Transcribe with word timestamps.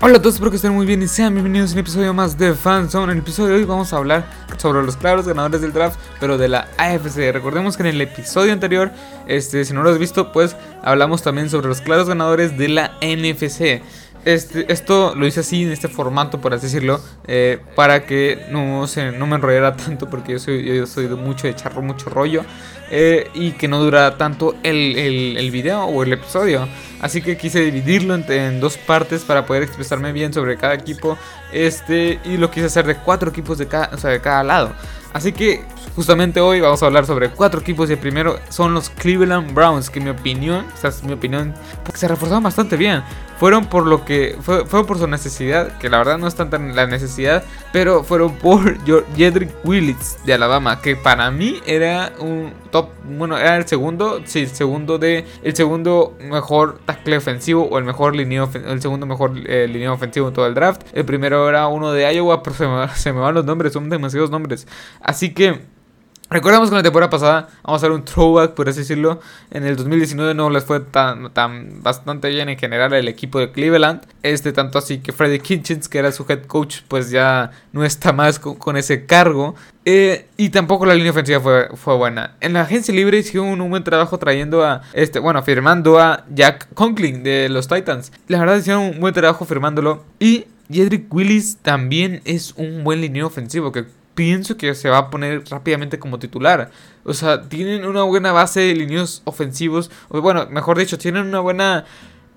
Hola 0.00 0.18
a 0.18 0.22
todos, 0.22 0.34
espero 0.34 0.52
que 0.52 0.56
estén 0.56 0.72
muy 0.72 0.86
bien 0.86 1.02
y 1.02 1.08
sean 1.08 1.34
bienvenidos 1.34 1.70
a 1.70 1.72
un 1.72 1.80
episodio 1.80 2.14
más 2.14 2.38
de 2.38 2.54
Fanzone. 2.54 3.10
En 3.10 3.18
el 3.18 3.18
episodio 3.18 3.48
de 3.48 3.54
hoy 3.56 3.64
vamos 3.64 3.92
a 3.92 3.96
hablar 3.96 4.30
sobre 4.56 4.84
los 4.84 4.96
claros 4.96 5.26
ganadores 5.26 5.60
del 5.60 5.72
draft, 5.72 5.98
pero 6.20 6.38
de 6.38 6.46
la 6.46 6.68
AFC. 6.78 7.32
Recordemos 7.32 7.76
que 7.76 7.82
en 7.82 7.88
el 7.88 8.00
episodio 8.00 8.52
anterior, 8.52 8.92
este, 9.26 9.64
si 9.64 9.74
no 9.74 9.82
lo 9.82 9.90
has 9.90 9.98
visto, 9.98 10.30
pues 10.30 10.54
hablamos 10.84 11.22
también 11.22 11.50
sobre 11.50 11.66
los 11.66 11.80
claros 11.80 12.08
ganadores 12.08 12.56
de 12.56 12.68
la 12.68 12.92
NFC. 13.00 13.82
Este, 14.24 14.70
esto 14.72 15.14
lo 15.14 15.26
hice 15.26 15.40
así 15.40 15.62
en 15.62 15.72
este 15.72 15.88
formato, 15.88 16.40
por 16.40 16.52
así 16.52 16.66
decirlo, 16.66 17.00
eh, 17.26 17.58
para 17.74 18.04
que 18.04 18.46
no, 18.50 18.86
se, 18.86 19.12
no 19.12 19.26
me 19.26 19.36
enrollara 19.36 19.76
tanto, 19.76 20.10
porque 20.10 20.32
yo 20.32 20.38
soy, 20.38 20.64
yo 20.64 20.86
soy 20.86 21.06
de 21.06 21.14
mucho 21.14 21.46
de 21.46 21.54
charro, 21.54 21.82
mucho 21.82 22.10
rollo, 22.10 22.44
eh, 22.90 23.30
y 23.34 23.52
que 23.52 23.68
no 23.68 23.78
durara 23.80 24.16
tanto 24.16 24.54
el, 24.62 24.96
el, 25.36 25.50
video 25.50 25.84
o 25.84 26.02
el 26.02 26.12
episodio. 26.12 26.68
Así 27.00 27.22
que 27.22 27.36
quise 27.36 27.60
dividirlo 27.60 28.14
en, 28.14 28.60
dos 28.60 28.76
partes 28.76 29.22
para 29.22 29.46
poder 29.46 29.62
expresarme 29.62 30.12
bien 30.12 30.32
sobre 30.32 30.56
cada 30.56 30.74
equipo. 30.74 31.16
Este, 31.52 32.18
y 32.24 32.36
lo 32.36 32.50
quise 32.50 32.66
hacer 32.66 32.86
de 32.86 32.96
cuatro 32.96 33.30
equipos 33.30 33.58
de 33.58 33.66
cada, 33.66 33.90
o 33.94 33.98
sea, 33.98 34.10
de 34.10 34.20
cada 34.20 34.42
lado. 34.42 34.72
Así 35.12 35.32
que 35.32 35.62
justamente 35.96 36.40
hoy 36.40 36.60
vamos 36.60 36.82
a 36.82 36.86
hablar 36.86 37.06
sobre 37.06 37.30
cuatro 37.30 37.60
equipos 37.60 37.88
y 37.88 37.94
el 37.94 37.98
primero 37.98 38.38
son 38.50 38.74
los 38.74 38.90
Cleveland 38.90 39.54
Browns, 39.54 39.90
que 39.90 39.98
en 39.98 40.04
mi 40.04 40.10
opinión, 40.10 40.66
esa 40.74 40.88
es 40.88 41.02
mi 41.02 41.12
opinión, 41.12 41.54
porque 41.82 41.98
se 41.98 42.08
reforzaron 42.08 42.42
bastante 42.42 42.76
bien. 42.76 43.02
Fueron 43.38 43.66
por 43.66 43.86
lo 43.86 44.04
que 44.04 44.36
fue, 44.42 44.66
fueron 44.66 44.86
por 44.86 44.98
su 44.98 45.06
necesidad, 45.06 45.78
que 45.78 45.88
la 45.88 45.98
verdad 45.98 46.18
no 46.18 46.26
es 46.26 46.34
tanta 46.34 46.58
la 46.58 46.86
necesidad, 46.86 47.44
pero 47.72 48.04
fueron 48.04 48.34
por 48.34 48.76
Jedrick 49.16 49.50
Willis 49.64 50.18
de 50.24 50.34
Alabama, 50.34 50.80
que 50.80 50.96
para 50.96 51.30
mí 51.30 51.60
era 51.66 52.12
un 52.18 52.52
top, 52.70 52.90
bueno, 53.04 53.36
era 53.38 53.56
el 53.56 53.66
segundo, 53.66 54.20
sí, 54.24 54.40
el 54.40 54.48
segundo 54.48 54.98
de 54.98 55.24
el 55.42 55.56
segundo 55.56 56.16
mejor 56.20 56.78
tackle 56.84 57.16
ofensivo 57.16 57.64
o 57.64 57.78
el 57.78 57.84
mejor 57.84 58.14
línea 58.14 58.48
el 58.66 58.80
segundo 58.80 59.06
mejor 59.06 59.32
eh, 59.46 59.88
ofensivo 59.88 60.28
en 60.28 60.34
todo 60.34 60.46
el 60.46 60.54
draft. 60.54 60.82
El 60.92 61.04
primero 61.04 61.48
era 61.48 61.66
uno 61.68 61.92
de 61.92 62.12
Iowa, 62.14 62.42
pero 62.44 62.88
se 62.94 63.12
me 63.12 63.20
van 63.20 63.34
los 63.34 63.44
nombres, 63.44 63.72
son 63.72 63.88
demasiados 63.88 64.30
nombres. 64.30 64.66
Así 65.00 65.34
que 65.34 65.60
Recordamos 66.30 66.68
que 66.68 66.74
en 66.74 66.78
la 66.78 66.82
temporada 66.82 67.08
pasada, 67.08 67.48
vamos 67.62 67.82
a 67.82 67.86
hacer 67.86 67.90
un 67.90 68.04
throwback, 68.04 68.52
por 68.52 68.68
así 68.68 68.80
decirlo. 68.80 69.20
En 69.50 69.64
el 69.64 69.76
2019 69.76 70.34
no 70.34 70.50
les 70.50 70.62
fue 70.62 70.80
tan, 70.80 71.32
tan 71.32 71.82
bastante 71.82 72.28
bien 72.28 72.50
en 72.50 72.58
general 72.58 72.92
el 72.92 73.08
equipo 73.08 73.38
de 73.38 73.50
Cleveland. 73.50 74.02
Este, 74.22 74.52
tanto 74.52 74.78
así 74.78 74.98
que 74.98 75.12
Freddie 75.12 75.40
Kitchens, 75.40 75.88
que 75.88 75.98
era 75.98 76.12
su 76.12 76.26
head 76.28 76.44
coach, 76.44 76.80
pues 76.86 77.10
ya 77.10 77.52
no 77.72 77.82
está 77.82 78.12
más 78.12 78.38
con, 78.38 78.76
ese 78.76 79.06
cargo. 79.06 79.54
Eh, 79.86 80.26
y 80.36 80.50
tampoco 80.50 80.84
la 80.84 80.94
línea 80.94 81.12
ofensiva 81.12 81.40
fue, 81.40 81.70
fue, 81.74 81.96
buena. 81.96 82.36
En 82.42 82.52
la 82.52 82.60
agencia 82.60 82.92
libre 82.92 83.18
hicieron 83.18 83.58
un 83.58 83.70
buen 83.70 83.82
trabajo 83.82 84.18
trayendo 84.18 84.62
a, 84.62 84.82
este, 84.92 85.20
bueno, 85.20 85.42
firmando 85.42 85.98
a 85.98 86.26
Jack 86.28 86.68
Conklin 86.74 87.22
de 87.22 87.48
los 87.48 87.68
Titans. 87.68 88.12
La 88.26 88.38
verdad 88.38 88.58
hicieron 88.58 88.82
un 88.82 89.00
buen 89.00 89.14
trabajo 89.14 89.46
firmándolo. 89.46 90.04
Y 90.18 90.44
Jedrick 90.70 91.12
Willis 91.12 91.56
también 91.62 92.20
es 92.26 92.52
un 92.56 92.84
buen 92.84 93.00
línea 93.00 93.24
ofensivo 93.24 93.72
que 93.72 93.86
pienso 94.18 94.56
que 94.56 94.74
se 94.74 94.88
va 94.88 94.98
a 94.98 95.10
poner 95.10 95.44
rápidamente 95.48 96.00
como 96.00 96.18
titular. 96.18 96.72
O 97.04 97.14
sea, 97.14 97.42
tienen 97.48 97.86
una 97.86 98.02
buena 98.02 98.32
base 98.32 98.58
de 98.58 98.74
líneas 98.74 99.22
ofensivos. 99.22 99.92
O 100.08 100.20
bueno, 100.20 100.48
mejor 100.50 100.76
dicho, 100.76 100.98
tienen 100.98 101.24
una 101.24 101.38
buena 101.38 101.84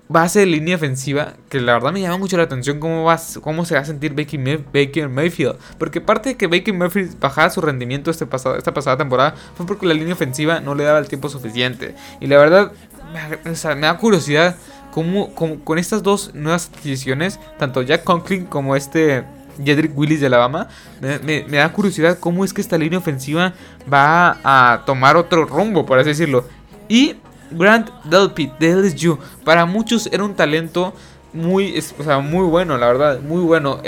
base 0.06 0.38
de 0.38 0.46
línea 0.46 0.76
ofensiva 0.76 1.32
que 1.48 1.60
la 1.60 1.72
verdad 1.72 1.92
me 1.92 2.00
llama 2.00 2.18
mucho 2.18 2.36
la 2.36 2.44
atención 2.44 2.78
cómo, 2.78 3.02
va, 3.02 3.20
cómo 3.40 3.64
se 3.64 3.74
va 3.74 3.80
a 3.80 3.84
sentir 3.84 4.14
Baker, 4.14 5.08
Mayfield. 5.08 5.56
Porque 5.76 6.00
parte 6.00 6.28
de 6.28 6.36
que 6.36 6.46
Baker 6.46 6.72
Mayfield 6.72 7.18
bajara 7.18 7.50
su 7.50 7.60
rendimiento 7.60 8.12
este 8.12 8.26
pasado, 8.26 8.54
esta 8.54 8.72
pasada 8.72 8.96
temporada 8.96 9.34
fue 9.56 9.66
porque 9.66 9.84
la 9.84 9.94
línea 9.94 10.14
ofensiva 10.14 10.60
no 10.60 10.76
le 10.76 10.84
daba 10.84 11.00
el 11.00 11.08
tiempo 11.08 11.30
suficiente. 11.30 11.96
Y 12.20 12.28
la 12.28 12.38
verdad, 12.38 12.70
me, 13.12 13.80
da 13.80 13.98
curiosidad 13.98 14.54
cómo, 14.92 15.34
con 15.34 15.78
estas 15.80 16.04
dos 16.04 16.32
nuevas 16.32 16.70
adquisiciones, 16.72 17.40
tanto 17.58 17.82
Jack 17.82 18.04
Conklin 18.04 18.44
como 18.44 18.76
este 18.76 19.24
Jedrick 19.62 19.96
Willis 19.96 20.20
de 20.20 20.26
Alabama, 20.26 20.68
me, 21.00 21.42
da 21.42 21.72
curiosidad 21.72 22.18
cómo 22.18 22.44
es 22.44 22.52
que 22.52 22.60
esta 22.60 22.78
línea 22.78 22.98
ofensiva 22.98 23.54
va 23.92 24.38
a 24.44 24.84
tomar 24.84 25.16
otro 25.16 25.44
rumbo, 25.44 25.86
por 25.86 25.98
así 25.98 26.10
decirlo. 26.10 26.44
Y 26.88 27.16
Grant 27.50 27.90
Delpit 28.04 28.52
de 28.58 28.74
LSU, 28.74 29.18
para 29.44 29.66
muchos 29.66 30.08
era 30.12 30.24
un 30.24 30.34
talento 30.34 30.94
muy, 31.32 31.78
o 31.98 32.04
sea, 32.04 32.18
muy 32.18 32.44
bueno, 32.46 32.76
la 32.78 32.86
verdad, 32.86 33.20
muy 33.20 33.42
bueno. 33.42 33.80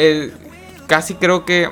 Casi 0.87 1.15
creo 1.15 1.45
que 1.45 1.69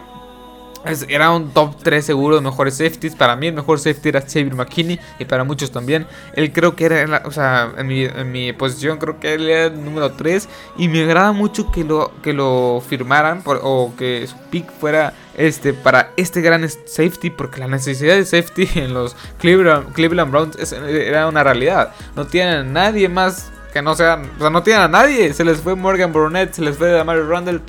era 1.08 1.30
un 1.30 1.50
top 1.52 1.76
3 1.82 2.04
seguro 2.04 2.36
de 2.36 2.42
mejores 2.42 2.76
safeties. 2.76 3.14
Para 3.14 3.36
mí 3.36 3.48
el 3.48 3.54
mejor 3.54 3.78
safety 3.78 4.08
era 4.08 4.20
Xavier 4.20 4.54
McKinney 4.54 4.98
y 5.18 5.24
para 5.24 5.44
muchos 5.44 5.70
también. 5.70 6.06
Él 6.34 6.52
creo 6.52 6.74
que 6.76 6.86
era, 6.86 7.22
o 7.24 7.30
sea, 7.30 7.72
en 7.76 7.86
mi, 7.86 8.04
en 8.04 8.32
mi, 8.32 8.52
posición 8.52 8.98
creo 8.98 9.18
que 9.18 9.34
él 9.34 9.48
era 9.48 9.66
el 9.66 9.84
número 9.84 10.12
3 10.12 10.48
y 10.76 10.88
me 10.88 11.02
agrada 11.04 11.32
mucho 11.32 11.70
que 11.70 11.84
lo, 11.84 12.12
que 12.22 12.32
lo 12.32 12.82
firmaran 12.86 13.42
o 13.44 13.92
que 13.96 14.26
su 14.26 14.36
pick 14.50 14.70
fuera 14.70 15.14
este, 15.36 15.72
para 15.72 16.10
este 16.16 16.40
gran 16.40 16.68
safety 16.68 17.30
porque 17.30 17.60
la 17.60 17.68
necesidad 17.68 18.16
de 18.16 18.24
safety 18.24 18.68
en 18.80 18.94
los 18.94 19.16
Cleveland, 19.38 19.92
Cleveland 19.92 20.30
Browns 20.30 20.72
era 20.72 21.26
una 21.26 21.42
realidad. 21.42 21.92
No 22.16 22.26
tienen 22.26 22.72
nadie 22.72 23.08
más 23.08 23.50
que 23.72 23.82
no 23.82 23.94
sean, 23.94 24.30
o 24.36 24.40
sea, 24.40 24.50
no 24.50 24.62
tienen 24.62 24.82
a 24.82 24.88
nadie. 24.88 25.32
Se 25.32 25.44
les 25.44 25.58
fue 25.58 25.74
Morgan 25.74 26.12
Burnett, 26.12 26.52
se 26.52 26.62
les 26.62 26.76
fue 26.76 26.90
Damaris 26.90 27.26
Randall, 27.26 27.62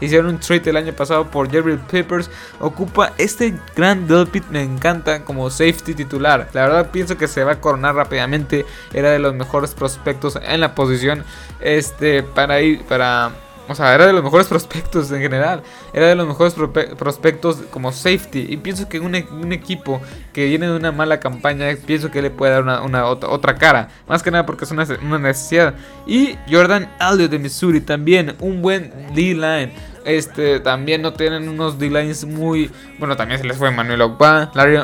hicieron 0.00 0.26
un 0.26 0.40
trade 0.40 0.70
el 0.70 0.76
año 0.76 0.92
pasado 0.92 1.30
por 1.30 1.50
Jerry 1.50 1.76
Peppers. 1.76 2.30
Ocupa 2.60 3.12
este 3.18 3.54
gran 3.74 4.06
Delpit, 4.06 4.44
me 4.50 4.62
encanta 4.62 5.24
como 5.24 5.48
safety 5.50 5.94
titular. 5.94 6.48
La 6.52 6.62
verdad 6.62 6.90
pienso 6.90 7.16
que 7.16 7.28
se 7.28 7.44
va 7.44 7.52
a 7.52 7.60
coronar 7.60 7.94
rápidamente. 7.94 8.66
Era 8.92 9.10
de 9.10 9.18
los 9.18 9.34
mejores 9.34 9.74
prospectos 9.74 10.38
en 10.42 10.60
la 10.60 10.74
posición. 10.74 11.24
Este, 11.60 12.22
para 12.22 12.60
ir, 12.60 12.84
para 12.84 13.32
o 13.68 13.74
sea, 13.74 13.94
era 13.94 14.06
de 14.06 14.12
los 14.12 14.22
mejores 14.22 14.46
prospectos 14.46 15.10
en 15.10 15.20
general. 15.20 15.62
Era 15.92 16.06
de 16.06 16.14
los 16.14 16.26
mejores 16.26 16.54
prospectos 16.54 17.58
como 17.70 17.92
safety. 17.92 18.46
Y 18.48 18.56
pienso 18.58 18.88
que 18.88 19.00
un, 19.00 19.14
un, 19.14 19.52
equipo 19.52 20.00
que 20.32 20.46
viene 20.46 20.66
de 20.66 20.76
una 20.76 20.92
mala 20.92 21.18
campaña, 21.20 21.66
pienso 21.84 22.10
que 22.10 22.22
le 22.22 22.30
puede 22.30 22.52
dar 22.52 22.62
una, 22.62 23.06
otra, 23.06 23.56
cara. 23.56 23.88
Más 24.08 24.22
que 24.22 24.30
nada 24.30 24.46
porque 24.46 24.64
es 24.64 24.70
una, 24.70 24.86
una 25.02 25.18
necesidad. 25.18 25.74
Y 26.06 26.36
Jordan 26.50 26.90
Elliott 27.00 27.30
de 27.30 27.38
Missouri 27.38 27.80
también. 27.80 28.36
Un 28.38 28.62
buen 28.62 28.92
D-line. 29.14 29.72
Este, 30.06 30.60
también 30.60 31.02
no 31.02 31.12
tienen 31.14 31.48
unos 31.48 31.80
D-lines 31.80 32.24
muy. 32.24 32.70
Bueno, 33.00 33.16
también 33.16 33.40
se 33.40 33.46
les 33.46 33.56
fue 33.56 33.72
Manuel 33.72 34.02
Ogba. 34.02 34.52
Larry 34.54 34.78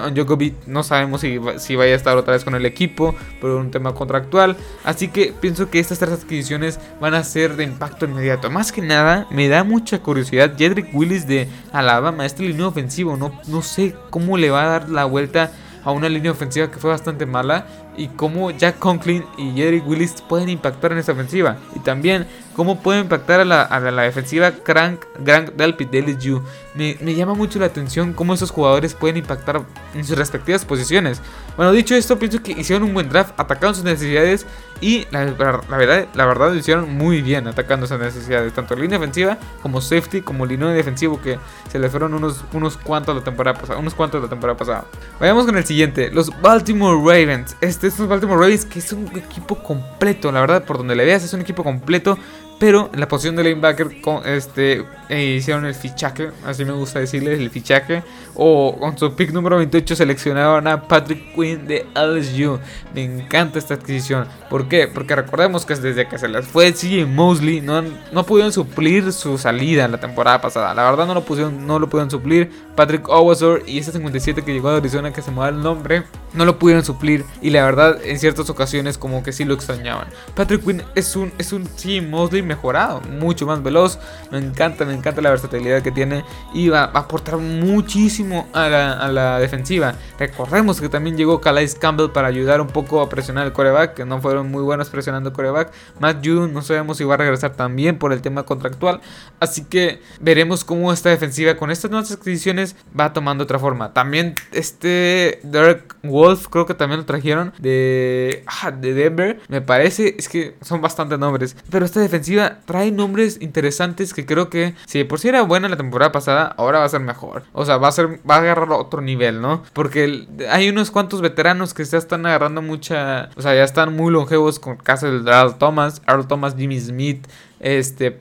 no 0.67 0.83
sabemos 0.83 1.21
si, 1.21 1.39
si 1.59 1.77
vaya 1.77 1.93
a 1.93 1.97
estar 1.97 2.17
otra 2.17 2.33
vez 2.33 2.43
con 2.43 2.57
el 2.57 2.67
equipo 2.67 3.15
por 3.41 3.51
un 3.53 3.71
tema 3.71 3.95
contractual. 3.95 4.57
Así 4.83 5.07
que 5.07 5.33
pienso 5.41 5.71
que 5.71 5.79
estas 5.79 6.01
tres 6.01 6.13
adquisiciones 6.13 6.81
van 7.01 7.15
a 7.15 7.23
ser 7.23 7.55
de 7.55 7.63
impacto 7.63 8.07
inmediato. 8.07 8.51
Más 8.51 8.73
que 8.73 8.83
nada, 8.83 9.29
me 9.31 9.49
da 9.49 9.63
mucha 9.63 10.01
curiosidad. 10.01 10.55
Jedrick 10.59 10.93
Willis 10.93 11.29
de 11.29 11.47
Alabama, 11.73 12.27
este 12.27 12.43
línea 12.43 12.67
ofensivo. 12.67 13.17
No, 13.17 13.41
no 13.47 13.63
sé 13.63 13.95
cómo 14.11 14.37
le 14.37 14.51
va 14.51 14.65
a 14.65 14.69
dar 14.69 14.89
la 14.89 15.05
vuelta 15.05 15.53
a 15.85 15.91
una 15.91 16.09
línea 16.09 16.33
ofensiva 16.33 16.71
que 16.71 16.79
fue 16.79 16.91
bastante 16.91 17.27
mala 17.27 17.67
y 17.97 18.09
cómo 18.09 18.51
Jack 18.51 18.79
Conklin 18.79 19.25
y 19.37 19.53
Jerry 19.53 19.81
Willis 19.81 20.23
pueden 20.29 20.49
impactar 20.49 20.93
en 20.93 20.99
esa 20.99 21.13
ofensiva 21.13 21.59
y 21.75 21.81
también 21.81 22.27
cómo 22.55 22.81
pueden 22.81 23.03
impactar 23.03 23.41
a 23.41 23.45
la, 23.45 23.63
a 23.63 23.81
la, 23.81 24.03
defensiva 24.03 24.51
Crank, 24.51 25.05
Grant 25.21 25.51
Delpit 25.51 25.91
de 25.91 26.03
LSU. 26.03 26.43
Me, 26.75 26.97
me, 27.01 27.15
llama 27.15 27.35
mucho 27.35 27.59
la 27.59 27.67
atención 27.67 28.13
cómo 28.13 28.35
esos 28.35 28.51
jugadores 28.51 28.95
pueden 28.95 29.19
impactar 29.19 29.63
en 29.95 30.05
sus 30.05 30.17
respectivas 30.17 30.65
posiciones. 30.65 31.21
Bueno, 31.57 31.73
dicho 31.73 31.95
esto, 31.95 32.19
pienso 32.19 32.43
que 32.43 32.53
hicieron 32.53 32.85
un 32.85 32.95
buen 32.95 33.09
draft, 33.09 33.33
atacaron 33.39 33.75
sus 33.75 33.85
necesidades 33.85 34.47
y 34.81 35.07
la, 35.11 35.25
verdad, 35.25 36.09
la 36.15 36.27
verdad 36.27 36.51
lo 36.51 36.57
hicieron 36.57 36.93
muy 36.97 37.23
bien 37.23 37.47
atacando 37.47 37.87
esas 37.87 38.01
necesidades, 38.01 38.53
tanto 38.53 38.75
línea 38.75 38.99
ofensiva 38.99 39.39
como 39.63 39.81
safety, 39.81 40.23
como 40.23 40.45
línea 40.45 40.69
defensivo 40.69 41.21
que 41.21 41.39
se 41.71 41.79
les 41.79 41.91
fueron 41.91 42.15
unos, 42.15 42.45
unos 42.53 42.77
cuantos 42.77 43.15
la 43.15 43.23
temporada 43.23 43.59
pasada, 43.59 43.79
unos 43.79 43.95
cuantos 43.95 44.21
la 44.21 44.29
temporada 44.29 44.59
pasada. 44.59 44.85
Vayamos 45.21 45.47
con 45.47 45.57
el 45.57 45.65
siguiente, 45.65 46.11
los 46.11 46.31
Baltimore 46.41 46.99
Ravens. 46.99 47.57
Este 47.61 47.82
es 47.87 47.99
un 47.99 48.09
Baltimore 48.09 48.41
Ravens 48.41 48.65
que 48.65 48.79
es 48.79 48.93
un 48.93 49.07
equipo 49.17 49.63
completo, 49.63 50.31
la 50.33 50.41
verdad, 50.41 50.65
por 50.65 50.79
donde 50.79 50.95
le 50.95 51.05
veas 51.05 51.25
es 51.25 51.33
un 51.33 51.41
equipo 51.41 51.65
completo 51.65 52.19
pero 52.63 52.91
en 52.93 53.01
la 53.01 53.09
posición 53.09 53.35
de 53.35 53.43
linebacker 53.43 54.01
con, 54.01 54.25
este, 54.25 54.85
eh, 55.09 55.35
hicieron 55.37 55.67
el 55.67 55.75
fichaje, 55.75 56.31
así 56.47 56.65
me 56.65 56.71
gusta 56.71 57.01
decirles, 57.01 57.41
el 57.41 57.51
fichaje. 57.51 58.05
O 58.35 58.77
con 58.79 58.97
su 58.97 59.15
pick 59.17 59.33
número 59.33 59.57
28 59.57 59.97
seleccionaron 59.97 60.69
a 60.69 60.81
Patrick 60.87 61.35
Quinn 61.35 61.67
de 61.67 61.85
LSU. 61.95 62.61
Me 62.95 63.03
encanta 63.03 63.59
esta 63.59 63.75
adquisición. 63.75 64.29
¿Por 64.49 64.69
qué? 64.69 64.87
Porque 64.87 65.17
recordemos 65.17 65.67
que 65.67 65.75
desde 65.75 66.07
que 66.07 66.19
se 66.19 66.29
les 66.29 66.47
fue 66.47 66.73
CJ 66.73 67.05
Mosley 67.07 67.61
no, 67.61 67.83
no 68.13 68.25
pudieron 68.25 68.53
suplir 68.53 69.13
su 69.13 69.39
salida 69.39 69.85
en 69.85 69.93
la 69.93 69.99
temporada 69.99 70.41
pasada. 70.41 70.73
La 70.73 70.89
verdad 70.89 71.07
no 71.07 71.15
lo, 71.15 71.25
pusieron, 71.25 71.67
no 71.67 71.81
lo 71.81 71.91
pudieron 71.91 72.13
suplir. 72.13 72.49
Patrick 72.77 73.09
Owasor 73.09 73.65
y 73.67 73.79
ese 73.79 73.91
57 73.91 74.43
que 74.43 74.53
llegó 74.53 74.69
a 74.69 74.77
Arizona 74.77 75.13
que 75.13 75.21
se 75.21 75.33
me 75.33 75.47
el 75.49 75.61
nombre, 75.61 76.05
no 76.33 76.45
lo 76.45 76.61
pudieron 76.61 76.85
suplir. 76.85 77.25
Y 77.43 77.51
la 77.51 77.65
verdad 77.65 77.99
en 78.05 78.21
ciertas 78.21 78.49
ocasiones 78.49 78.97
como 78.97 79.23
que 79.25 79.33
sí 79.33 79.45
lo 79.45 79.53
extrañaban. 79.53 80.07
Patrick 80.35 80.65
Quinn 80.65 80.83
es 80.95 81.17
un, 81.17 81.33
es 81.39 81.53
un 81.53 81.65
CJ 81.65 82.03
Mosley 82.09 82.52
mejorado, 82.53 83.01
mucho 83.03 83.47
más 83.47 83.63
veloz. 83.63 83.99
Me 84.31 84.39
encanta, 84.39 84.85
me 84.85 84.95
encanta 84.95 85.21
la 85.21 85.31
versatilidad 85.31 85.83
que 85.83 85.91
tiene 85.91 86.25
y 86.53 86.69
va, 86.69 86.85
a 86.85 86.99
aportar 86.99 87.39
muchísimo 87.39 88.49
a 88.53 88.69
la, 88.69 89.39
defensiva. 89.39 89.95
Recordemos 90.19 90.81
que 90.81 90.89
también 90.89 91.17
llegó 91.17 91.41
Calais 91.41 91.75
Campbell 91.75 92.11
para 92.11 92.29
ayudar 92.29 92.61
un 92.61 92.69
poco 92.69 93.01
a 93.01 93.09
presionar 93.09 93.47
el 93.47 93.53
coreback, 93.53 93.95
que 93.95 94.05
no 94.05 94.21
fueron 94.21 94.51
muy 94.51 94.63
buenos 94.63 94.91
presionando 94.91 95.31
el 95.31 95.35
coreback. 95.35 95.73
Matt 95.99 96.25
Judon 96.25 96.53
no 96.53 96.63
sabemos 96.63 96.99
si 96.99 97.05
va 97.05 97.15
a 97.15 97.17
regresar 97.17 97.55
también 97.55 97.99
por 97.99 98.13
el 98.13 98.21
tema 98.21 98.43
contractual. 98.45 99.01
Así 99.41 99.65
que 99.65 100.01
veremos 100.21 100.65
cómo 100.65 100.93
esta 100.93 101.09
defensiva 101.11 101.57
con 101.57 101.71
estas 101.71 101.91
nuevas 101.91 102.11
adquisiciones 102.11 102.77
va 102.99 103.13
tomando 103.13 103.45
otra 103.45 103.59
forma. 103.59 103.93
También 103.93 104.35
este 104.53 105.41
Derek 105.43 105.97
Wolf 106.03 106.49
creo 106.49 106.67
que 106.67 106.75
también 106.75 107.01
lo 107.01 107.07
trajeron 107.07 107.53
de, 107.59 108.45
ah, 108.47 108.71
de 108.71 108.95
Denver. 108.95 109.41
Me 109.49 109.61
parece, 109.61 110.15
es 110.19 110.29
que 110.29 110.57
son 110.61 110.81
bastantes 110.81 111.19
nombres. 111.19 111.57
Pero 111.71 111.85
esta 111.85 112.01
defensiva 112.01 112.42
trae 112.65 112.91
nombres 112.91 113.39
interesantes 113.41 114.15
que 114.15 114.27
creo 114.27 114.51
que 114.51 114.75
si 114.87 115.05
por 115.05 115.19
si 115.19 115.29
era 115.29 115.43
buena 115.43 115.69
la 115.69 115.77
temporada 115.77 116.13
pasada, 116.13 116.55
ahora 116.57 116.81
va 116.81 116.85
a 116.85 116.89
ser 116.89 117.01
mejor. 117.01 117.45
O 117.53 117.65
sea, 117.65 117.77
va 117.77 117.89
a 117.89 117.93
ser, 117.93 118.21
va 118.29 118.37
a 118.37 118.39
agarrar 118.39 118.71
otro 118.73 119.01
nivel, 119.01 119.41
¿no? 119.41 119.63
Porque 119.73 120.27
hay 120.51 120.69
unos 120.69 120.91
cuantos 120.91 121.21
veteranos 121.21 121.75
que 121.75 121.85
ya 121.85 121.99
están 121.99 122.27
agarrando 122.27 122.63
mucha, 122.63 123.31
o 123.37 123.43
sea, 123.43 123.55
ya 123.55 123.65
están 123.65 123.95
muy 123.95 124.13
longevos 124.13 124.59
con 124.59 124.77
caso 124.77 125.11
de 125.11 125.31
Earl 125.31 125.57
Thomas, 125.59 126.03
Earl 126.07 126.27
Thomas, 126.27 126.55
Jimmy 126.57 126.81
Smith, 126.81 127.27
este 127.61 128.19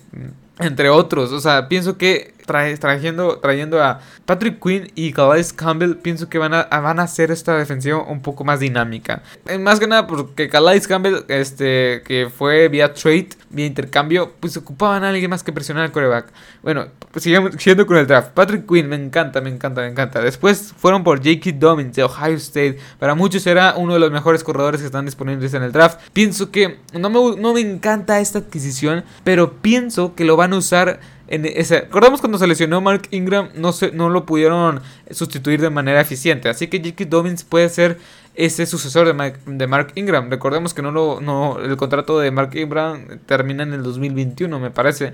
entre 0.60 0.90
otros. 0.90 1.32
O 1.32 1.40
sea, 1.40 1.68
pienso 1.68 1.98
que 1.98 2.34
trayendo, 2.46 3.40
trayendo 3.40 3.84
a 3.84 4.00
Patrick 4.26 4.62
Quinn 4.62 4.92
y 4.96 5.12
Calais 5.14 5.54
Campbell, 5.54 5.96
pienso 5.96 6.30
que 6.30 6.38
van 6.38 6.54
a, 6.54 6.64
van 6.64 7.00
a 7.00 7.04
hacer 7.04 7.32
esta 7.32 7.58
defensiva 7.58 8.04
un 8.04 8.22
poco 8.22 8.44
más 8.44 8.60
dinámica. 8.60 9.24
Eh, 9.48 9.58
más 9.58 9.80
que 9.80 9.88
nada 9.88 10.08
porque 10.08 10.50
Calais 10.50 10.88
Campbell, 10.88 11.24
este, 11.28 12.02
que 12.06 12.30
fue 12.36 12.68
vía 12.70 12.94
trade, 12.94 13.30
vía 13.50 13.66
intercambio, 13.66 14.34
pues 14.40 14.58
ocupaban 14.58 15.04
a 15.04 15.10
alguien 15.10 15.30
más 15.30 15.44
que 15.44 15.52
presionar 15.52 15.84
al 15.84 15.92
coreback. 15.92 16.32
Bueno, 16.64 16.88
pues 17.12 17.24
sigamos 17.24 17.52
siguiendo 17.58 17.86
con 17.86 17.98
el 17.98 18.08
draft. 18.08 18.32
Patrick 18.32 18.68
Quinn, 18.68 18.88
me 18.88 18.96
encanta, 18.96 19.42
me 19.42 19.50
encanta, 19.50 19.82
me 19.82 19.88
encanta. 19.88 20.22
Después 20.22 20.74
fueron 20.78 21.04
por 21.04 21.18
J.K. 21.18 21.58
Dobbins 21.58 21.96
de 21.96 22.04
Ohio 22.04 22.36
State. 22.36 22.78
Para 23.00 23.16
muchos 23.16 23.46
era 23.48 23.76
uno 23.78 23.94
de 23.94 24.00
los 24.00 24.12
mejores 24.12 24.44
corredores 24.44 24.82
que 24.82 24.88
están 24.88 25.06
disponibles 25.06 25.54
en 25.54 25.64
el 25.64 25.72
draft. 25.72 26.00
Pienso 26.14 26.52
que 26.52 26.80
no 26.94 27.10
me, 27.10 27.42
no 27.42 27.54
me 27.54 27.62
encanta 27.62 28.20
esta 28.20 28.40
adquisición, 28.40 29.04
pero 29.24 29.54
pienso 29.62 30.16
que 30.16 30.26
lo 30.26 30.38
van 30.38 30.54
a 30.54 30.58
usar 30.58 31.00
en 31.32 31.46
ese, 31.46 31.88
cuando 31.90 32.38
se 32.38 32.46
lesionó 32.46 32.82
Mark 32.82 33.04
Ingram, 33.12 33.52
no, 33.56 33.72
se, 33.72 33.92
no 33.94 34.10
lo 34.10 34.26
pudieron 34.26 34.82
sustituir 35.12 35.62
de 35.62 35.70
manera 35.70 36.02
eficiente. 36.02 36.50
Así 36.50 36.68
que 36.68 36.80
J.K. 36.80 37.06
Dobbins 37.06 37.46
puede 37.46 37.70
ser 37.70 37.98
ese 38.36 38.66
sucesor 38.66 39.16
de, 39.16 39.34
de 39.46 39.68
Mark 39.68 39.94
Ingram. 39.96 40.30
Recordemos 40.30 40.74
que 40.74 40.82
no 40.82 40.92
lo, 40.92 41.22
no, 41.22 41.58
el 41.60 41.78
contrato 41.78 42.20
de 42.20 42.32
Mark 42.32 42.54
Ingram 42.54 43.20
termina 43.26 43.64
en 43.64 43.72
el 43.72 43.82
2021, 43.82 44.60
me 44.60 44.72
parece. 44.72 45.14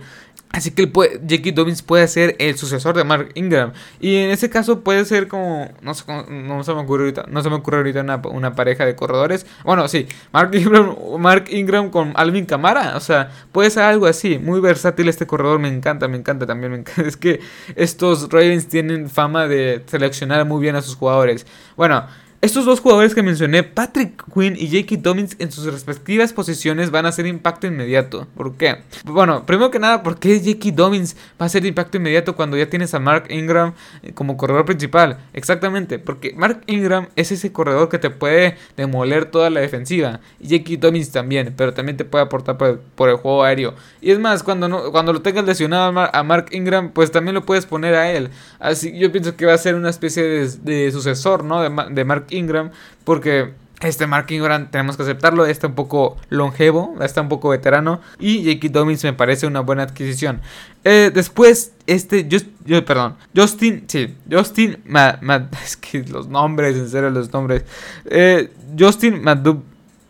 Así 0.51 0.71
que 0.71 0.85
J.K. 0.87 1.51
Dobbins 1.53 1.81
puede 1.81 2.07
ser 2.07 2.35
el 2.39 2.57
sucesor 2.57 2.95
de 2.95 3.03
Mark 3.03 3.29
Ingram. 3.35 3.73
Y 3.99 4.15
en 4.15 4.31
ese 4.31 4.49
caso 4.49 4.81
puede 4.81 5.05
ser 5.05 5.27
como. 5.27 5.69
No, 5.81 5.93
sé, 5.93 6.05
no 6.29 6.63
se 6.63 6.73
me 6.73 6.81
ocurre 6.81 7.03
ahorita, 7.03 7.25
no 7.29 7.43
se 7.43 7.49
me 7.49 7.55
ocurre 7.57 7.77
ahorita 7.77 8.01
una, 8.31 8.55
pareja 8.55 8.85
de 8.85 8.95
corredores. 8.95 9.45
Bueno, 9.63 9.87
sí, 9.87 10.07
Mark 10.31 10.55
Ingram, 10.55 10.95
Mark 11.19 11.45
Ingram 11.49 11.89
con 11.89 12.13
Alvin 12.15 12.45
Kamara. 12.45 12.95
O 12.95 12.99
sea, 13.01 13.31
puede 13.51 13.69
ser 13.69 13.83
algo 13.83 14.07
así. 14.07 14.39
Muy 14.39 14.59
versátil 14.59 15.09
este 15.09 15.27
corredor. 15.27 15.59
Me 15.59 15.67
encanta, 15.67 16.07
me 16.07 16.17
encanta 16.17 16.45
también. 16.45 16.71
Me 16.71 16.77
encanta. 16.79 17.01
Es 17.07 17.17
que 17.17 17.39
estos 17.75 18.29
Ravens 18.31 18.67
tienen 18.67 19.09
fama 19.09 19.47
de 19.47 19.83
seleccionar 19.85 20.45
muy 20.45 20.61
bien 20.61 20.75
a 20.75 20.81
sus 20.81 20.95
jugadores. 20.95 21.45
Bueno. 21.75 22.05
Estos 22.39 22.65
dos 22.65 22.81
jugadores 22.81 23.15
que 23.15 23.23
mencioné, 23.23 23.63
Patrick 23.63 24.23
Quinn 24.31 24.55
y 24.55 24.67
J.K. 24.67 25.01
Dobbins, 25.01 25.35
en 25.39 25.51
sus 25.51 25.65
respectivas 25.65 26.33
posiciones 26.33 26.91
van 26.91 27.07
a 27.07 27.09
hacer 27.09 27.25
impacto 27.25 27.65
inmediato. 27.65 28.27
¿Por 28.37 28.53
qué? 28.57 28.83
Bueno, 29.05 29.43
primero 29.47 29.71
que 29.71 29.79
nada, 29.79 30.03
¿por 30.03 30.19
qué 30.19 30.37
J.K. 30.37 30.69
Dobbins 30.75 31.15
va 31.15 31.39
a 31.39 31.45
hacer 31.45 31.65
impacto 31.65 31.97
inmediato 31.97 32.35
cuando 32.35 32.55
ya 32.55 32.69
tienes 32.69 32.93
a 32.93 32.99
Mark 32.99 33.25
Ingram 33.31 33.73
eh, 34.03 34.13
como 34.13 34.37
corredor 34.37 34.65
principal? 34.65 35.17
Exactamente, 35.33 35.97
porque 35.97 36.35
Mark 36.37 36.61
Ingram 36.67 37.07
es 37.15 37.31
ese 37.31 37.51
corredor 37.51 37.89
que 37.89 37.97
te 37.97 38.11
puede 38.11 38.55
demoler 38.75 39.25
toda 39.25 39.49
la 39.49 39.59
defensiva. 39.59 40.19
Y 40.39 40.59
J.K. 40.59 40.79
Dobbins 40.79 41.11
también, 41.11 41.55
pero 41.57 41.73
también 41.73 41.97
te 41.97 42.05
puede 42.05 42.23
aportar 42.23 42.55
por 42.55 43.09
el, 43.09 43.15
juego 43.15 43.45
aéreo. 43.45 43.73
Y 43.99 44.11
es 44.11 44.19
más, 44.19 44.43
cuando, 44.43 44.69
no, 44.69 44.91
cuando 44.91 45.11
lo 45.11 45.23
tengas 45.23 45.43
lesionado 45.43 45.91
a 46.13 46.23
Mark 46.23 46.49
Ingram, 46.51 46.91
pues 46.91 47.09
también 47.09 47.33
lo 47.33 47.47
puedes 47.47 47.65
poner 47.65 47.95
a 47.95 48.11
él. 48.11 48.29
Así 48.59 48.95
yo 48.95 49.11
pienso 49.11 49.35
que 49.35 49.47
va 49.47 49.55
a 49.55 49.57
ser 49.57 49.73
una 49.73 49.89
especie 49.89 50.21
de, 50.21 50.91
sucesor, 50.91 51.43
¿no? 51.43 51.61
De, 51.63 51.95
de 51.95 52.05
Mark 52.05 52.26
Ingram, 52.31 52.71
porque 53.03 53.53
este 53.81 54.07
Mark 54.07 54.25
Ingram 54.31 54.71
tenemos 54.71 54.97
que 54.97 55.03
aceptarlo, 55.03 55.45
está 55.45 55.67
un 55.67 55.75
poco 55.75 56.17
longevo, 56.29 56.95
está 57.01 57.21
un 57.21 57.29
poco 57.29 57.49
veterano 57.49 58.01
y 58.19 58.43
J.K. 58.43 58.69
Dobbins 58.71 59.03
me 59.03 59.13
parece 59.13 59.45
una 59.45 59.59
buena 59.59 59.83
adquisición. 59.83 60.41
Eh, 60.83 61.11
después, 61.13 61.73
este, 61.85 62.27
yo, 62.27 62.83
perdón, 62.85 63.15
Justin, 63.35 63.83
sí, 63.87 64.15
Justin, 64.31 64.77
es 65.63 65.77
que 65.77 66.03
los 66.03 66.27
nombres, 66.27 66.75
en 66.75 66.89
serio 66.89 67.09
los 67.11 67.31
nombres, 67.31 67.63
eh, 68.05 68.51
Justin 68.77 69.21
Madub, 69.21 69.63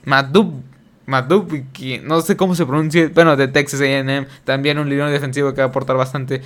Madub, 0.06 0.64
Madubiki, 1.08 2.00
no 2.04 2.20
sé 2.20 2.36
cómo 2.36 2.54
se 2.54 2.66
pronuncia, 2.66 3.10
bueno, 3.14 3.38
de 3.38 3.48
Texas 3.48 3.80
AM, 3.80 4.28
también 4.44 4.78
un 4.78 4.90
línea 4.90 5.08
defensivo 5.08 5.54
que 5.54 5.62
va 5.62 5.68
a 5.68 5.70
aportar 5.70 5.96
bastante. 5.96 6.42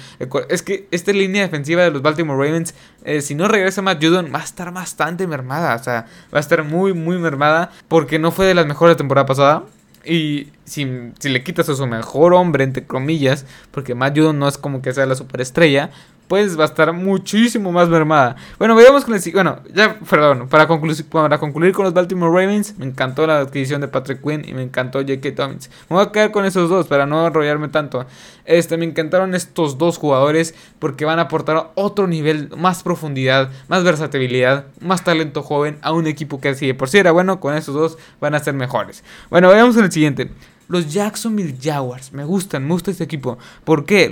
Es 0.49 0.61
que 0.61 0.87
esta 0.91 1.11
línea 1.11 1.41
defensiva 1.41 1.81
de 1.81 1.89
los 1.89 2.03
Baltimore 2.03 2.37
Ravens, 2.37 2.75
eh, 3.03 3.21
si 3.21 3.33
no 3.33 3.47
regresa 3.47 3.81
Matt 3.81 4.03
Judon, 4.03 4.31
va 4.33 4.39
a 4.39 4.43
estar 4.43 4.71
bastante 4.71 5.25
mermada, 5.25 5.75
o 5.75 5.83
sea, 5.83 6.05
va 6.31 6.37
a 6.37 6.39
estar 6.39 6.63
muy, 6.63 6.93
muy 6.93 7.17
mermada, 7.17 7.71
porque 7.87 8.19
no 8.19 8.31
fue 8.31 8.45
de 8.45 8.53
las 8.53 8.67
mejores 8.67 8.95
de 8.95 8.99
temporada 8.99 9.25
pasada. 9.25 9.63
Y 10.05 10.49
si, 10.63 10.85
le 10.85 11.43
quitas 11.43 11.67
a 11.69 11.75
su 11.75 11.87
mejor 11.87 12.33
hombre, 12.33 12.63
entre 12.63 12.85
comillas, 12.85 13.45
porque 13.71 13.95
Matt 13.95 14.17
Judon 14.17 14.37
no 14.37 14.47
es 14.47 14.59
como 14.59 14.83
que 14.83 14.93
sea 14.93 15.07
la 15.07 15.15
superestrella, 15.15 15.89
pues 16.31 16.57
va 16.57 16.63
a 16.63 16.67
estar 16.67 16.93
muchísimo 16.93 17.73
más 17.73 17.89
mermada. 17.89 18.37
Bueno, 18.57 18.73
veamos 18.73 19.03
con 19.03 19.13
el 19.13 19.33
Bueno, 19.33 19.59
ya, 19.73 19.99
perdón, 19.99 20.47
para 20.47 20.65
concluir, 20.65 21.05
para 21.09 21.37
concluir 21.37 21.73
con 21.73 21.83
los 21.83 21.93
Baltimore 21.93 22.31
Ravens, 22.31 22.77
me 22.77 22.85
encantó 22.85 23.27
la 23.27 23.39
adquisición 23.39 23.81
de 23.81 23.89
Patrick 23.89 24.21
Quinn 24.21 24.47
y 24.47 24.53
me 24.53 24.63
encantó 24.63 24.99
J.K. 24.99 25.31
Dobbins. 25.31 25.69
Me 25.89 25.97
voy 25.97 26.05
a 26.05 26.11
quedar 26.13 26.31
con 26.31 26.45
esos 26.45 26.69
dos 26.69 26.87
para 26.87 27.05
no 27.05 27.27
enrollarme 27.27 27.67
tanto. 27.67 28.05
Este, 28.45 28.77
me 28.77 28.85
encantaron 28.85 29.35
estos 29.35 29.77
dos 29.77 29.97
jugadores 29.97 30.55
porque 30.79 31.03
van 31.03 31.19
a 31.19 31.23
aportar 31.23 31.71
otro 31.75 32.07
nivel, 32.07 32.49
más 32.55 32.81
profundidad, 32.81 33.49
más 33.67 33.83
versatilidad, 33.83 34.67
más 34.79 35.03
talento 35.03 35.43
joven 35.43 35.79
a 35.81 35.91
un 35.91 36.07
equipo 36.07 36.39
que 36.39 36.47
así 36.47 36.71
por 36.71 36.87
si 36.87 36.99
era 36.99 37.11
bueno, 37.11 37.41
con 37.41 37.55
esos 37.55 37.75
dos 37.75 37.97
van 38.21 38.35
a 38.35 38.39
ser 38.39 38.53
mejores. 38.53 39.03
Bueno, 39.29 39.49
veamos 39.49 39.75
en 39.75 39.83
el 39.83 39.91
siguiente. 39.91 40.31
Los 40.71 40.91
Jacksonville 40.91 41.57
Jaguars. 41.61 42.13
Me 42.13 42.23
gustan, 42.23 42.63
me 42.63 42.71
gusta 42.71 42.91
este 42.91 43.03
equipo. 43.03 43.37
¿Por 43.65 43.85
qué? 43.85 44.09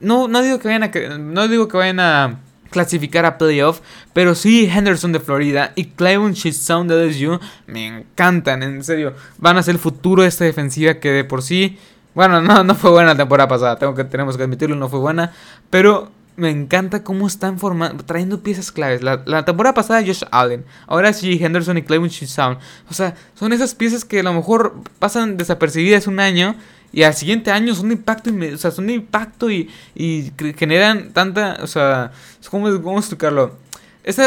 no, 0.00 0.28
no, 0.28 0.42
digo 0.42 0.58
que 0.58 0.68
vayan 0.68 0.82
a, 0.82 1.18
no 1.18 1.46
digo 1.46 1.68
que 1.68 1.76
vayan 1.76 2.00
a 2.00 2.40
clasificar 2.70 3.24
a 3.24 3.38
playoff, 3.38 3.80
pero 4.12 4.34
sí 4.34 4.68
Henderson 4.68 5.12
de 5.12 5.20
Florida 5.20 5.72
y 5.76 5.84
Clevon 5.90 6.34
Sound 6.34 6.90
de 6.90 7.06
LSU 7.06 7.38
me 7.68 7.86
encantan, 7.86 8.64
en 8.64 8.82
serio. 8.82 9.14
Van 9.38 9.56
a 9.58 9.62
ser 9.62 9.76
el 9.76 9.80
futuro 9.80 10.22
de 10.22 10.28
esta 10.28 10.44
defensiva 10.44 10.94
que 10.94 11.10
de 11.12 11.22
por 11.22 11.42
sí, 11.42 11.78
bueno, 12.14 12.40
no, 12.42 12.64
no 12.64 12.74
fue 12.74 12.90
buena 12.90 13.10
la 13.10 13.16
temporada 13.16 13.48
pasada, 13.48 13.94
que, 13.94 14.04
tenemos 14.04 14.36
que 14.36 14.42
admitirlo, 14.42 14.74
no 14.74 14.88
fue 14.88 14.98
buena, 14.98 15.32
pero 15.70 16.10
me 16.36 16.50
encanta 16.50 17.04
cómo 17.04 17.26
están 17.26 17.58
formando, 17.58 18.04
trayendo 18.04 18.42
piezas 18.42 18.72
claves. 18.72 19.02
La, 19.02 19.44
temporada 19.44 19.74
pasada 19.74 20.02
Josh 20.04 20.22
Allen, 20.30 20.64
ahora 20.86 21.12
sí 21.12 21.38
Henderson 21.42 21.78
y 21.78 21.82
Clayton 21.82 22.10
Sound. 22.10 22.58
O 22.90 22.94
sea, 22.94 23.14
son 23.34 23.52
esas 23.52 23.74
piezas 23.74 24.04
que 24.04 24.20
a 24.20 24.22
lo 24.22 24.32
mejor 24.32 24.74
pasan 24.98 25.36
desapercibidas 25.36 26.06
un 26.06 26.20
año 26.20 26.56
y 26.92 27.02
al 27.04 27.14
siguiente 27.14 27.50
año 27.50 27.74
son 27.74 27.88
de 27.88 27.94
impacto, 27.94 28.30
o 28.30 28.56
sea, 28.56 28.70
son 28.70 28.86
de 28.86 28.94
impacto 28.94 29.50
y, 29.50 29.70
y 29.94 30.32
generan 30.56 31.12
tanta, 31.12 31.58
o 31.62 31.66
sea, 31.66 32.12
¿cómo, 32.50 32.82
cómo 32.82 32.98
explicarlo? 32.98 33.61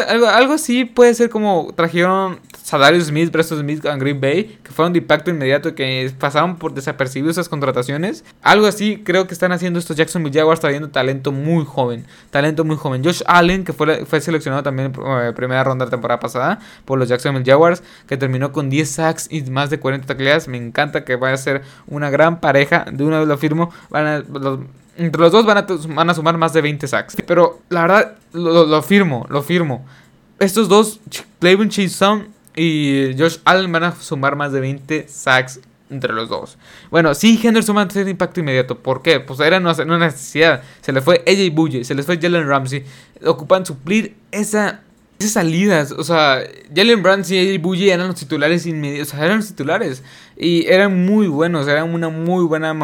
Algo, 0.08 0.28
algo 0.28 0.54
así 0.54 0.86
puede 0.86 1.14
ser 1.14 1.30
como 1.30 1.74
trajeron 1.76 2.40
Sadarius 2.64 3.08
Smith, 3.08 3.30
Preston 3.30 3.60
Smith 3.60 3.86
a 3.86 3.96
Green 3.98 4.20
Bay, 4.22 4.58
que 4.64 4.72
fueron 4.72 4.94
de 4.94 5.00
impacto 5.00 5.30
inmediato, 5.30 5.76
que 5.76 6.12
pasaron 6.18 6.56
por 6.56 6.74
desapercibidos 6.74 7.36
esas 7.36 7.50
contrataciones. 7.50 8.24
Algo 8.42 8.68
así 8.68 9.02
creo 9.04 9.28
que 9.28 9.34
están 9.34 9.52
haciendo 9.52 9.78
estos 9.78 9.98
Jacksonville 9.98 10.38
Jaguars, 10.38 10.62
trayendo 10.62 10.90
talento 10.90 11.32
muy 11.32 11.66
joven. 11.66 12.06
Talento 12.32 12.64
muy 12.64 12.78
joven. 12.78 13.04
Josh 13.04 13.22
Allen, 13.28 13.66
que 13.66 13.74
fue, 13.74 14.06
fue 14.06 14.22
seleccionado 14.22 14.64
también 14.64 14.94
en 14.96 15.28
eh, 15.28 15.34
primera 15.34 15.64
ronda 15.64 15.86
de 15.86 15.92
temporada 15.92 16.20
pasada 16.20 16.60
por 16.86 16.98
los 16.98 17.10
Jacksonville 17.10 17.46
Jaguars, 17.46 17.84
que 18.08 18.18
terminó 18.18 18.52
con 18.52 18.70
10 18.70 18.90
sacks 18.90 19.28
y 19.30 19.44
más 19.44 19.70
de 19.70 19.80
40 19.80 20.08
tacleadas. 20.08 20.48
Me 20.48 20.58
encanta 20.58 21.04
que 21.04 21.18
vaya 21.18 21.36
a 21.36 21.38
ser 21.38 21.64
una 21.86 22.10
gran 22.10 22.40
pareja. 22.40 22.86
De 22.92 23.04
una 23.04 23.20
vez 23.20 23.28
lo 23.28 23.38
firmo. 23.38 23.72
Van 23.90 24.08
a, 24.08 24.24
entre 24.98 25.22
los 25.22 25.32
dos 25.32 25.46
van 25.46 26.10
a, 26.10 26.14
sumar 26.14 26.38
más 26.38 26.54
de 26.54 26.62
20 26.62 26.88
sacks. 26.88 27.16
Pero 27.26 27.62
la 27.70 27.82
verdad, 27.82 28.16
lo, 28.34 28.82
firmo, 28.82 29.26
lo 29.30 29.42
firmo. 29.42 29.86
Estos 30.40 30.68
dos, 30.70 31.00
Clayton 31.40 31.70
Chisholm 31.70 32.28
y 32.56 33.16
Josh 33.18 33.38
Allen, 33.46 33.72
van 33.72 33.84
a 33.84 33.96
sumar 33.96 34.36
más 34.36 34.52
de 34.52 34.60
20 34.60 35.08
sacks 35.08 35.60
entre 35.90 36.14
los 36.14 36.30
dos. 36.30 36.58
Bueno, 36.90 37.14
sí, 37.14 37.40
Henderson 37.42 37.78
va 37.78 37.82
a 37.82 37.88
tener 37.88 38.08
impacto 38.08 38.40
inmediato. 38.40 38.80
¿Por 38.80 39.02
qué? 39.02 39.20
Pues 39.20 39.40
era 39.40 39.58
una, 39.58 39.74
una 39.74 40.00
necesidad. 40.00 40.64
Se 40.82 40.92
le 40.92 41.02
fue 41.02 41.24
AJ 41.28 41.54
Bouye, 41.54 41.84
se 41.84 41.96
les 41.96 42.06
fue 42.06 42.20
Jalen 42.20 42.48
Ramsey. 42.48 42.84
Ocupan 43.26 43.66
suplir 43.66 44.16
esa 44.32 44.82
esas 45.20 45.32
salidas, 45.32 45.92
o 45.92 46.04
sea, 46.04 46.40
Jalen 46.76 47.04
Ramsey 47.04 47.38
y 47.38 47.58
Bouye 47.58 47.92
eran 47.92 48.08
los 48.08 48.18
titulares 48.18 48.66
inmediatos, 48.66 49.14
eran 49.14 49.38
los 49.38 49.48
titulares. 49.48 50.04
Y 50.38 50.66
eran 50.68 51.06
muy 51.06 51.28
buenos, 51.28 51.68
eran 51.68 51.94
una 51.94 52.10
muy 52.10 52.44
buena, 52.44 52.76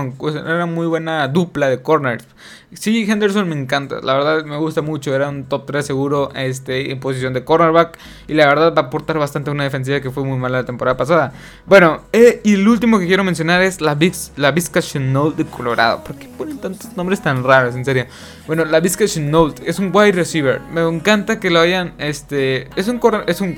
era 0.46 0.66
muy 0.66 0.88
buena 0.88 1.28
dupla 1.28 1.70
de 1.70 1.82
corners. 1.82 2.26
Sí, 2.74 3.06
Henderson 3.06 3.50
me 3.50 3.56
encanta, 3.56 4.00
la 4.02 4.14
verdad 4.14 4.46
me 4.46 4.56
gusta 4.56 4.82
mucho, 4.82 5.14
era 5.14 5.28
un 5.28 5.44
top 5.44 5.66
3 5.66 5.86
seguro 5.86 6.32
este, 6.36 6.92
en 6.92 7.02
posición 7.02 7.34
de 7.34 7.44
cornerback. 7.44 7.98
Y 8.30 8.34
la 8.34 8.48
verdad 8.48 8.74
va 8.74 8.84
a 8.84 8.86
aportar 8.86 9.20
bastante 9.20 9.50
a 9.50 9.54
una 9.54 9.66
defensiva 9.66 10.00
que 10.00 10.10
fue 10.10 10.24
muy 10.24 10.38
mala 10.38 10.60
la 10.60 10.66
temporada 10.66 10.96
pasada. 10.96 11.34
Bueno, 11.66 12.02
eh, 12.14 12.40
y 12.46 12.54
el 12.54 12.66
último 12.66 12.98
que 12.98 13.08
quiero 13.08 13.26
mencionar 13.26 13.62
es 13.62 13.82
la, 13.82 13.94
Vizca 13.96 14.32
la 14.38 14.54
Chenault 14.54 15.36
de 15.36 15.46
Colorado, 15.46 16.02
¿por 16.04 16.16
qué 16.16 16.30
ponen 16.30 16.60
tantos 16.60 16.96
nombres 16.96 17.22
tan 17.22 17.44
raros, 17.44 17.76
en 17.76 17.84
serio? 17.84 18.06
Bueno, 18.48 18.64
la 18.64 18.80
Vizca 18.80 19.06
Chenault 19.06 19.60
es 19.66 19.78
un 19.78 19.92
wide 19.94 20.14
receiver, 20.14 20.62
me 20.72 20.82
encanta 20.82 21.42
que 21.42 21.50
lo 21.50 21.60
hayan, 21.60 21.94
este, 21.98 22.70
es 22.78 22.88
un, 22.88 23.02
es 23.28 23.42
un, 23.42 23.58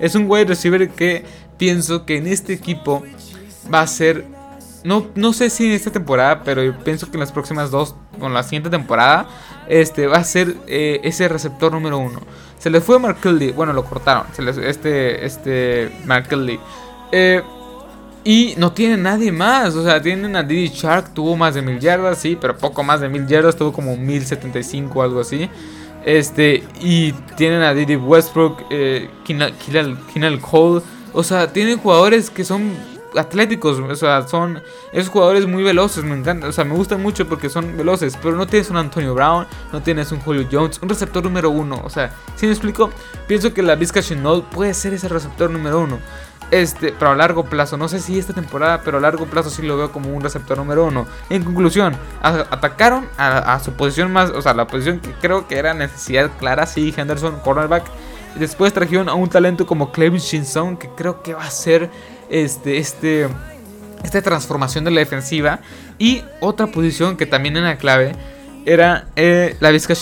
es 0.00 0.14
un 0.14 0.24
wide 0.26 0.46
receiver 0.46 0.88
que 0.88 1.22
pienso 1.58 2.06
que 2.06 2.16
en 2.16 2.26
este 2.26 2.54
equipo 2.54 3.04
va 3.72 3.82
a 3.82 3.86
ser 3.86 4.37
no, 4.84 5.06
no 5.14 5.32
sé 5.32 5.50
si 5.50 5.66
en 5.66 5.72
esta 5.72 5.90
temporada, 5.90 6.42
pero 6.44 6.62
pienso 6.84 7.10
que 7.10 7.16
en 7.16 7.20
las 7.20 7.32
próximas 7.32 7.70
dos, 7.70 7.94
o 8.20 8.28
la 8.28 8.42
siguiente 8.42 8.70
temporada, 8.70 9.28
este 9.68 10.06
va 10.06 10.18
a 10.18 10.24
ser 10.24 10.56
eh, 10.66 11.00
ese 11.02 11.28
receptor 11.28 11.72
número 11.72 11.98
uno. 11.98 12.20
Se 12.58 12.70
le 12.70 12.80
fue 12.80 12.98
Mark 12.98 13.18
Kelly, 13.20 13.52
bueno, 13.52 13.72
lo 13.72 13.84
cortaron, 13.84 14.26
este, 14.62 15.24
este 15.24 15.92
Mark. 16.04 16.28
Eh, 17.12 17.42
y 18.24 18.54
no 18.58 18.72
tiene 18.72 18.96
nadie 18.96 19.32
más, 19.32 19.74
o 19.74 19.84
sea, 19.84 20.02
tienen 20.02 20.36
a 20.36 20.42
Diddy 20.42 20.68
Shark, 20.68 21.14
tuvo 21.14 21.36
más 21.36 21.54
de 21.54 21.62
mil 21.62 21.78
yardas, 21.78 22.18
sí, 22.18 22.36
pero 22.38 22.56
poco 22.58 22.82
más 22.82 23.00
de 23.00 23.08
mil 23.08 23.26
yardas, 23.26 23.56
tuvo 23.56 23.72
como 23.72 23.96
1075 23.96 24.98
o 24.98 25.02
algo 25.02 25.20
así. 25.20 25.48
Este, 26.04 26.64
y 26.80 27.12
tienen 27.36 27.62
a 27.62 27.74
Diddy 27.74 27.96
Westbrook, 27.96 28.64
eh, 28.70 29.08
Kinal 29.24 30.40
Cole, 30.40 30.82
o 31.12 31.22
sea, 31.22 31.52
tienen 31.52 31.78
jugadores 31.78 32.30
que 32.30 32.44
son 32.44 32.72
atléticos, 33.18 33.78
o 33.78 33.96
sea, 33.96 34.26
son 34.26 34.62
esos 34.92 35.10
jugadores 35.10 35.46
muy 35.46 35.62
veloces, 35.62 36.04
me 36.04 36.16
encanta, 36.16 36.48
o 36.48 36.52
sea, 36.52 36.64
me 36.64 36.74
gustan 36.74 37.02
mucho 37.02 37.26
porque 37.28 37.48
son 37.48 37.76
veloces, 37.76 38.16
pero 38.22 38.36
no 38.36 38.46
tienes 38.46 38.70
un 38.70 38.76
Antonio 38.76 39.14
Brown, 39.14 39.46
no 39.72 39.82
tienes 39.82 40.12
un 40.12 40.20
Julio 40.20 40.46
Jones, 40.50 40.78
un 40.82 40.88
receptor 40.88 41.22
número 41.22 41.50
uno, 41.50 41.80
o 41.84 41.90
sea, 41.90 42.12
si 42.36 42.46
me 42.46 42.52
explico, 42.52 42.90
pienso 43.26 43.52
que 43.52 43.62
la 43.62 43.74
Vizca 43.74 44.00
Chenault 44.00 44.46
puede 44.46 44.74
ser 44.74 44.94
ese 44.94 45.08
receptor 45.08 45.50
número 45.50 45.80
uno. 45.80 45.98
Este, 46.50 46.92
pero 46.92 47.10
a 47.10 47.14
largo 47.14 47.44
plazo, 47.44 47.76
no 47.76 47.88
sé 47.88 48.00
si 48.00 48.18
esta 48.18 48.32
temporada, 48.32 48.80
pero 48.82 48.98
a 48.98 49.00
largo 49.00 49.26
plazo 49.26 49.50
sí 49.50 49.62
lo 49.62 49.76
veo 49.76 49.92
como 49.92 50.14
un 50.14 50.22
receptor 50.22 50.56
número 50.56 50.86
uno. 50.86 51.06
En 51.28 51.44
conclusión, 51.44 51.94
atacaron 52.22 53.06
a, 53.18 53.60
su 53.60 53.72
posición 53.72 54.12
más, 54.12 54.30
o 54.30 54.40
sea, 54.40 54.54
la 54.54 54.66
posición 54.66 55.00
que 55.00 55.12
creo 55.12 55.46
que 55.46 55.58
era 55.58 55.74
necesidad 55.74 56.30
clara, 56.38 56.64
sí, 56.66 56.94
Henderson, 56.96 57.40
cornerback. 57.40 57.84
Después 58.36 58.72
trajeron 58.72 59.08
a 59.08 59.14
un 59.14 59.28
talento 59.28 59.66
como 59.66 59.92
Clevin 59.92 60.20
Shinson, 60.20 60.76
que 60.76 60.88
creo 60.88 61.22
que 61.22 61.34
va 61.34 61.44
a 61.44 61.50
ser 61.50 61.90
este, 62.30 62.78
este, 62.78 63.28
esta 64.02 64.22
transformación 64.22 64.84
de 64.84 64.90
la 64.90 65.00
defensiva. 65.00 65.60
Y 65.98 66.22
otra 66.40 66.68
posición 66.68 67.16
que 67.16 67.26
también 67.26 67.56
era 67.56 67.76
clave 67.76 68.12
era 68.66 69.06
eh, 69.16 69.56
la 69.60 69.70
Vizca 69.70 69.94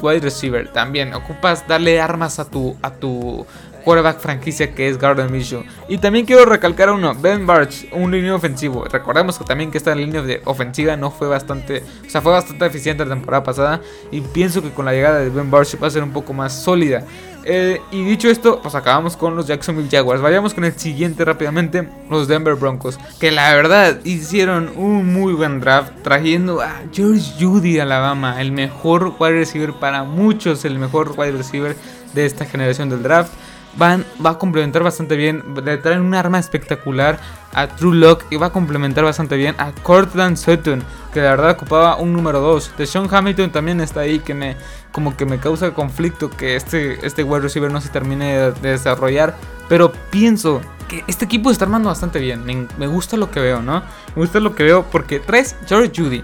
wide 0.00 0.20
receiver. 0.20 0.68
También 0.68 1.14
ocupas 1.14 1.66
darle 1.68 2.00
armas 2.00 2.38
a 2.38 2.46
tu, 2.46 2.76
a 2.82 2.90
tu 2.90 3.46
quarterback 3.84 4.18
franquicia 4.18 4.74
que 4.74 4.88
es 4.88 4.98
Gardner 4.98 5.30
Minshew. 5.30 5.62
Y 5.88 5.98
también 5.98 6.24
quiero 6.24 6.44
recalcar 6.46 6.90
uno, 6.90 7.14
Ben 7.14 7.46
Barch, 7.46 7.86
un 7.92 8.10
línea 8.10 8.34
ofensivo. 8.34 8.84
Recordemos 8.84 9.38
que 9.38 9.44
también 9.44 9.70
que 9.70 9.78
esta 9.78 9.94
línea 9.94 10.22
de 10.22 10.40
ofensiva 10.44 10.96
no 10.96 11.10
fue 11.10 11.28
bastante, 11.28 11.82
o 12.06 12.10
sea, 12.10 12.22
fue 12.22 12.32
bastante 12.32 12.64
eficiente 12.66 13.04
la 13.04 13.14
temporada 13.14 13.44
pasada 13.44 13.80
y 14.10 14.20
pienso 14.22 14.62
que 14.62 14.70
con 14.70 14.86
la 14.86 14.92
llegada 14.92 15.20
de 15.20 15.28
Ben 15.28 15.50
Barch 15.50 15.80
va 15.80 15.86
a 15.86 15.90
ser 15.90 16.02
un 16.02 16.12
poco 16.12 16.32
más 16.32 16.52
sólida. 16.52 17.04
Eh, 17.46 17.80
y 17.90 18.04
dicho 18.04 18.28
esto, 18.28 18.60
pues 18.62 18.74
acabamos 18.74 19.16
con 19.16 19.36
los 19.36 19.46
Jacksonville 19.46 19.88
Jaguars. 19.90 20.22
Vayamos 20.22 20.54
con 20.54 20.64
el 20.64 20.72
siguiente 20.78 21.24
rápidamente, 21.24 21.88
los 22.10 22.26
Denver 22.26 22.54
Broncos, 22.54 22.98
que 23.20 23.30
la 23.30 23.54
verdad 23.54 24.00
hicieron 24.04 24.72
un 24.76 25.12
muy 25.12 25.34
buen 25.34 25.60
draft 25.60 25.92
trayendo 26.02 26.62
a 26.62 26.82
George 26.92 27.32
Judy 27.38 27.78
Alabama, 27.78 28.40
el 28.40 28.52
mejor 28.52 29.14
wide 29.18 29.32
receiver 29.32 29.72
para 29.74 30.04
muchos, 30.04 30.64
el 30.64 30.78
mejor 30.78 31.14
wide 31.16 31.32
receiver 31.32 31.76
de 32.14 32.26
esta 32.26 32.46
generación 32.46 32.88
del 32.88 33.02
draft 33.02 33.32
van, 33.76 34.04
va 34.24 34.30
a 34.30 34.38
complementar 34.38 34.82
bastante 34.82 35.16
bien. 35.16 35.42
Le 35.64 35.78
traen 35.78 36.00
un 36.00 36.14
arma 36.14 36.38
espectacular 36.38 37.18
a 37.52 37.68
True 37.68 37.96
Lock 37.96 38.24
y 38.30 38.36
va 38.36 38.46
a 38.46 38.50
complementar 38.50 39.04
bastante 39.04 39.36
bien 39.36 39.54
a 39.58 39.72
Cortland 39.72 40.36
Sutton, 40.36 40.82
que 41.12 41.20
la 41.20 41.30
verdad 41.30 41.50
ocupaba 41.50 41.96
un 41.96 42.12
número 42.12 42.40
2. 42.40 42.76
De 42.76 42.86
Sean 42.86 43.08
Hamilton 43.10 43.50
también 43.50 43.80
está 43.80 44.00
ahí, 44.00 44.18
que 44.18 44.34
me 44.34 44.56
como 44.94 45.16
que 45.16 45.26
me 45.26 45.38
causa 45.38 45.72
conflicto 45.72 46.30
que 46.30 46.54
este, 46.54 47.04
este 47.04 47.24
wide 47.24 47.40
receiver 47.40 47.70
no 47.70 47.80
se 47.80 47.88
termine 47.88 48.52
de, 48.52 48.52
desarrollar. 48.52 49.34
Pero 49.68 49.92
pienso 50.10 50.60
que 50.88 51.02
este 51.08 51.24
equipo 51.24 51.50
está 51.50 51.64
armando 51.64 51.88
bastante 51.88 52.20
bien. 52.20 52.44
Me, 52.78 52.86
gusta 52.86 53.16
lo 53.16 53.30
que 53.30 53.40
veo, 53.40 53.60
¿no? 53.60 53.80
Me 53.80 54.22
gusta 54.22 54.38
lo 54.38 54.54
que 54.54 54.62
veo 54.62 54.84
porque 54.84 55.18
traes 55.18 55.56
Jerry 55.66 55.90
Judy. 55.94 56.22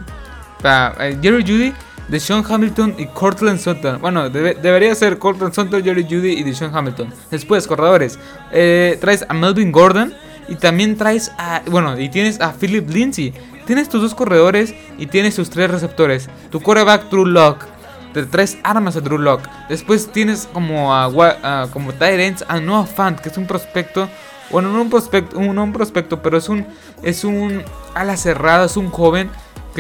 Uh, 0.62 1.20
Jerry 1.20 1.42
Judy 1.42 1.74
de 2.10 2.18
Sean 2.18 2.44
Hamilton 2.46 2.96
y 2.98 3.06
Cortland 3.06 3.60
Sutton. 3.60 4.00
Bueno, 4.00 4.28
debería 4.28 4.94
ser 4.94 5.18
Cortland 5.18 5.54
Sutton, 5.54 5.82
Jerry 5.82 6.02
Judy 6.02 6.32
y 6.32 6.42
de 6.42 6.54
Sean 6.54 6.74
Hamilton. 6.74 7.14
Después, 7.30 7.66
corredores. 7.66 8.18
Eh, 8.52 8.98
traes 9.00 9.24
a 9.28 9.34
Melvin 9.34 9.70
Gordon 9.70 10.12
y 10.48 10.56
también 10.56 10.96
traes 10.96 11.30
a. 11.38 11.62
Bueno, 11.66 11.98
y 11.98 12.08
tienes 12.08 12.40
a 12.40 12.52
Philip 12.52 12.88
Lindsay. 12.90 13.32
Tienes 13.66 13.88
tus 13.88 14.02
dos 14.02 14.14
corredores 14.14 14.74
y 14.98 15.06
tienes 15.06 15.36
tus 15.36 15.48
tres 15.50 15.70
receptores. 15.70 16.28
Tu 16.50 16.60
quarterback, 16.60 17.08
True 17.08 17.30
Lock. 17.30 17.64
Te 18.12 18.24
traes 18.24 18.58
armas 18.64 18.96
a 18.96 19.02
True 19.02 19.20
Lock. 19.20 19.42
Después 19.68 20.10
tienes 20.10 20.48
como 20.52 20.92
a, 20.92 21.68
como 21.72 21.92
Tyrants 21.92 22.44
a 22.48 22.58
Noah 22.58 22.86
Fant, 22.86 23.20
que 23.20 23.28
es 23.28 23.38
un 23.38 23.46
prospecto. 23.46 24.08
Bueno, 24.50 24.72
no 24.72 24.82
un 24.82 24.90
prospecto, 24.90 25.40
no 25.40 25.62
un 25.62 25.72
prospecto, 25.72 26.20
pero 26.20 26.36
es 26.36 26.48
un 26.48 26.66
es 27.04 27.22
un 27.22 27.62
ala 27.94 28.16
cerrada, 28.16 28.66
es 28.66 28.76
un 28.76 28.90
joven 28.90 29.30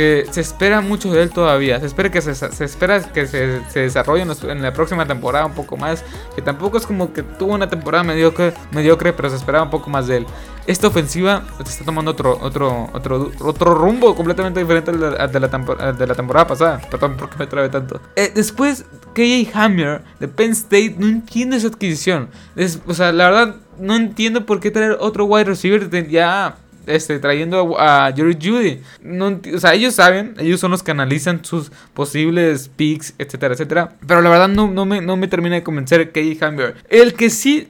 que 0.00 0.26
se 0.30 0.40
espera 0.40 0.80
mucho 0.80 1.12
de 1.12 1.22
él 1.22 1.28
todavía. 1.28 1.78
Se 1.78 1.84
espera 1.84 2.10
que 2.10 2.22
se, 2.22 2.30
espera 2.64 3.02
que 3.12 3.26
se, 3.26 3.80
desarrolle 3.80 4.22
en, 4.22 4.62
la 4.62 4.72
próxima 4.72 5.06
temporada 5.06 5.44
un 5.44 5.52
poco 5.52 5.76
más. 5.76 6.02
Que 6.34 6.40
tampoco 6.40 6.78
es 6.78 6.86
como 6.86 7.12
que 7.12 7.22
tuvo 7.22 7.52
una 7.52 7.68
temporada 7.68 8.02
mediocre, 8.02 8.54
mediocre, 8.70 9.12
pero 9.12 9.28
se 9.28 9.36
esperaba 9.36 9.64
un 9.64 9.70
poco 9.70 9.90
más 9.90 10.06
de 10.06 10.18
él. 10.18 10.26
Esta 10.66 10.86
ofensiva 10.86 11.44
está 11.62 11.84
tomando 11.84 12.12
otro, 12.12 12.38
otro, 12.40 12.88
otro, 12.94 13.30
otro 13.40 13.74
rumbo 13.74 14.14
completamente 14.14 14.60
diferente 14.60 14.90
al 14.90 14.98
de, 15.30 15.40
la, 15.40 15.92
de 15.92 16.06
la 16.06 16.14
temporada 16.14 16.46
pasada. 16.46 16.80
Perdón, 16.90 17.16
porque 17.18 17.36
me 17.38 17.46
trabe 17.46 17.68
tanto. 17.68 18.00
Eh, 18.16 18.32
después, 18.34 18.86
KJ 19.12 19.50
Hammer 19.52 20.00
de 20.18 20.28
Penn 20.28 20.52
State, 20.52 20.94
no 20.96 21.08
entiendo 21.08 21.56
esa 21.56 21.68
adquisición. 21.68 22.30
o 22.86 22.94
sea, 22.94 23.12
la 23.12 23.28
verdad, 23.28 23.56
no 23.78 23.96
entiendo 23.96 24.46
por 24.46 24.60
qué 24.60 24.70
traer 24.70 24.96
otro 24.98 25.26
wide 25.26 25.44
receiver. 25.44 26.08
Ya 26.08 26.56
este, 26.86 27.18
trayendo 27.18 27.76
a, 27.78 28.12
Jerry 28.14 28.36
Judy. 28.40 28.80
No, 29.02 29.40
o 29.54 29.58
sea, 29.58 29.74
ellos 29.74 29.94
saben, 29.94 30.34
ellos 30.38 30.60
son 30.60 30.70
los 30.70 30.82
que 30.82 30.90
analizan 30.90 31.44
sus 31.44 31.70
posibles 31.94 32.70
picks, 32.74 33.14
etcétera, 33.18 33.54
etcétera. 33.54 33.92
Pero 34.06 34.20
la 34.22 34.30
verdad 34.30 34.48
no, 34.48 34.70
no, 34.70 34.84
me, 34.84 35.00
no 35.00 35.16
me 35.16 35.28
termina 35.28 35.56
de 35.56 35.62
convencer 35.62 36.08
Katie 36.08 36.38
Hammer. 36.40 36.76
El 36.88 37.14
que 37.14 37.30
sí 37.30 37.68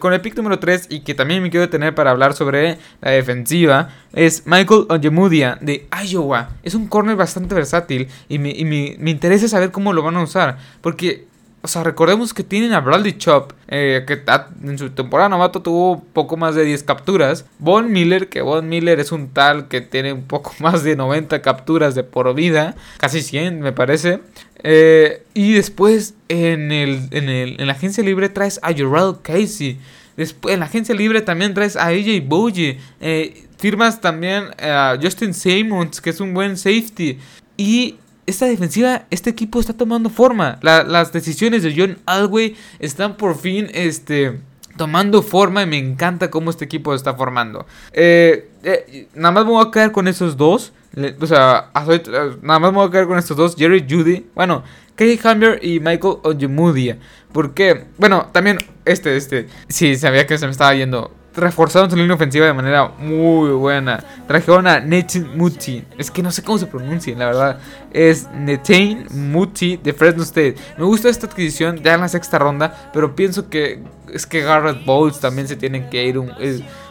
con 0.00 0.12
el 0.12 0.20
pick 0.20 0.36
número 0.36 0.58
3 0.58 0.88
y 0.90 1.00
que 1.00 1.14
también 1.14 1.42
me 1.42 1.50
quiero 1.50 1.64
detener 1.64 1.94
para 1.94 2.10
hablar 2.10 2.34
sobre 2.34 2.76
la 3.00 3.12
defensiva 3.12 3.88
es 4.12 4.42
Michael 4.46 4.86
Onyemudia 4.88 5.56
de 5.60 5.88
Iowa. 6.04 6.50
Es 6.62 6.74
un 6.74 6.88
corner 6.88 7.16
bastante 7.16 7.54
versátil 7.54 8.08
y, 8.28 8.38
me, 8.38 8.50
y 8.50 8.64
me 8.64 9.10
interesa 9.10 9.48
saber 9.48 9.70
cómo 9.70 9.92
lo 9.92 10.02
van 10.02 10.16
a 10.16 10.22
usar. 10.22 10.58
Porque 10.82 11.29
o 11.62 11.68
sea, 11.68 11.82
recordemos 11.84 12.32
que 12.32 12.42
tienen 12.42 12.72
a 12.72 12.80
Bradley 12.80 13.18
Chop, 13.18 13.52
eh, 13.68 14.04
que 14.06 14.22
en 14.66 14.78
su 14.78 14.90
temporada 14.90 15.28
novato 15.28 15.60
tuvo 15.60 16.02
poco 16.12 16.38
más 16.38 16.54
de 16.54 16.64
10 16.64 16.84
capturas. 16.84 17.44
Von 17.58 17.92
Miller, 17.92 18.30
que 18.30 18.40
Von 18.40 18.66
Miller 18.68 18.98
es 18.98 19.12
un 19.12 19.28
tal 19.28 19.68
que 19.68 19.82
tiene 19.82 20.14
un 20.14 20.22
poco 20.22 20.54
más 20.60 20.82
de 20.82 20.96
90 20.96 21.42
capturas 21.42 21.94
de 21.94 22.02
por 22.02 22.34
vida, 22.34 22.76
casi 22.96 23.20
100 23.20 23.60
me 23.60 23.72
parece. 23.72 24.20
Eh, 24.62 25.22
y 25.34 25.52
después 25.52 26.14
en, 26.28 26.72
el, 26.72 27.08
en, 27.10 27.28
el, 27.28 27.60
en 27.60 27.66
la 27.66 27.74
agencia 27.74 28.02
libre 28.02 28.30
traes 28.30 28.58
a 28.62 28.72
Gerald 28.72 29.20
Casey. 29.20 29.78
Después 30.16 30.54
en 30.54 30.60
la 30.60 30.66
agencia 30.66 30.94
libre 30.94 31.20
también 31.20 31.52
traes 31.52 31.76
a 31.76 31.88
AJ 31.88 32.22
Bougie. 32.24 32.78
Eh, 33.02 33.46
firmas 33.58 34.00
también 34.00 34.44
a 34.58 34.98
Justin 35.00 35.34
Simmons, 35.34 36.00
que 36.00 36.08
es 36.08 36.20
un 36.20 36.32
buen 36.32 36.56
safety. 36.56 37.18
Y 37.58 37.96
esta 38.30 38.46
defensiva, 38.46 39.02
este 39.10 39.30
equipo 39.30 39.60
está 39.60 39.74
tomando 39.74 40.10
forma. 40.10 40.58
las 40.62 41.12
decisiones 41.12 41.62
de 41.62 41.74
John 41.76 41.98
Alway 42.06 42.56
están 42.78 43.16
por 43.16 43.36
fin 43.36 43.68
este, 43.72 44.40
tomando 44.76 45.22
forma 45.22 45.62
y 45.62 45.66
me 45.66 45.78
encanta 45.78 46.30
cómo 46.30 46.50
este 46.50 46.64
equipo 46.64 46.94
está 46.94 47.14
formando. 47.14 47.66
Eh, 47.92 48.48
eh, 48.62 49.08
nada 49.14 49.32
más 49.32 49.44
me 49.44 49.50
voy 49.50 49.66
a 49.66 49.70
quedar 49.70 49.92
con 49.92 50.08
esos 50.08 50.36
dos. 50.36 50.72
O 51.20 51.26
sea, 51.26 51.70
nada 51.74 52.58
más 52.58 52.72
me 52.72 52.78
voy 52.78 52.88
a 52.88 52.90
quedar 52.90 53.06
con 53.06 53.18
estos 53.18 53.36
dos. 53.36 53.56
Jerry 53.56 53.86
Judy. 53.88 54.26
Bueno, 54.34 54.64
Kay 54.96 55.20
Hammer 55.24 55.60
y 55.62 55.80
Michael 55.80 56.16
Ojemudia. 56.22 56.98
¿Por 57.32 57.54
qué? 57.54 57.86
Bueno, 57.98 58.28
también 58.32 58.58
este, 58.84 59.16
este. 59.16 59.48
Sí, 59.68 59.96
sabía 59.96 60.26
que 60.26 60.38
se 60.38 60.46
me 60.46 60.52
estaba 60.52 60.74
yendo. 60.74 61.12
Reforzaron 61.34 61.90
su 61.90 61.96
línea 61.96 62.14
ofensiva 62.14 62.46
de 62.46 62.52
manera 62.52 62.88
muy 62.98 63.50
buena. 63.50 64.02
Trajeron 64.26 64.66
a 64.66 64.80
Netin 64.80 65.36
Muti. 65.36 65.84
Es 65.98 66.10
que 66.10 66.22
no 66.22 66.30
sé 66.32 66.42
cómo 66.42 66.58
se 66.58 66.66
pronuncia, 66.66 67.16
la 67.16 67.26
verdad. 67.26 67.58
Es 67.92 68.28
Netain 68.32 69.06
Muti 69.10 69.76
de 69.76 69.92
Fresno 69.92 70.22
State. 70.22 70.56
Me 70.76 70.84
gusta 70.84 71.08
esta 71.08 71.26
adquisición 71.26 71.82
ya 71.82 71.94
en 71.94 72.00
la 72.00 72.08
sexta 72.08 72.38
ronda, 72.38 72.90
pero 72.92 73.14
pienso 73.14 73.48
que 73.48 73.82
es 74.12 74.26
que 74.26 74.40
Garrett 74.40 74.84
Bowles 74.84 75.20
también 75.20 75.46
se 75.46 75.56
tienen 75.56 75.88
que 75.88 76.04
ir. 76.04 76.18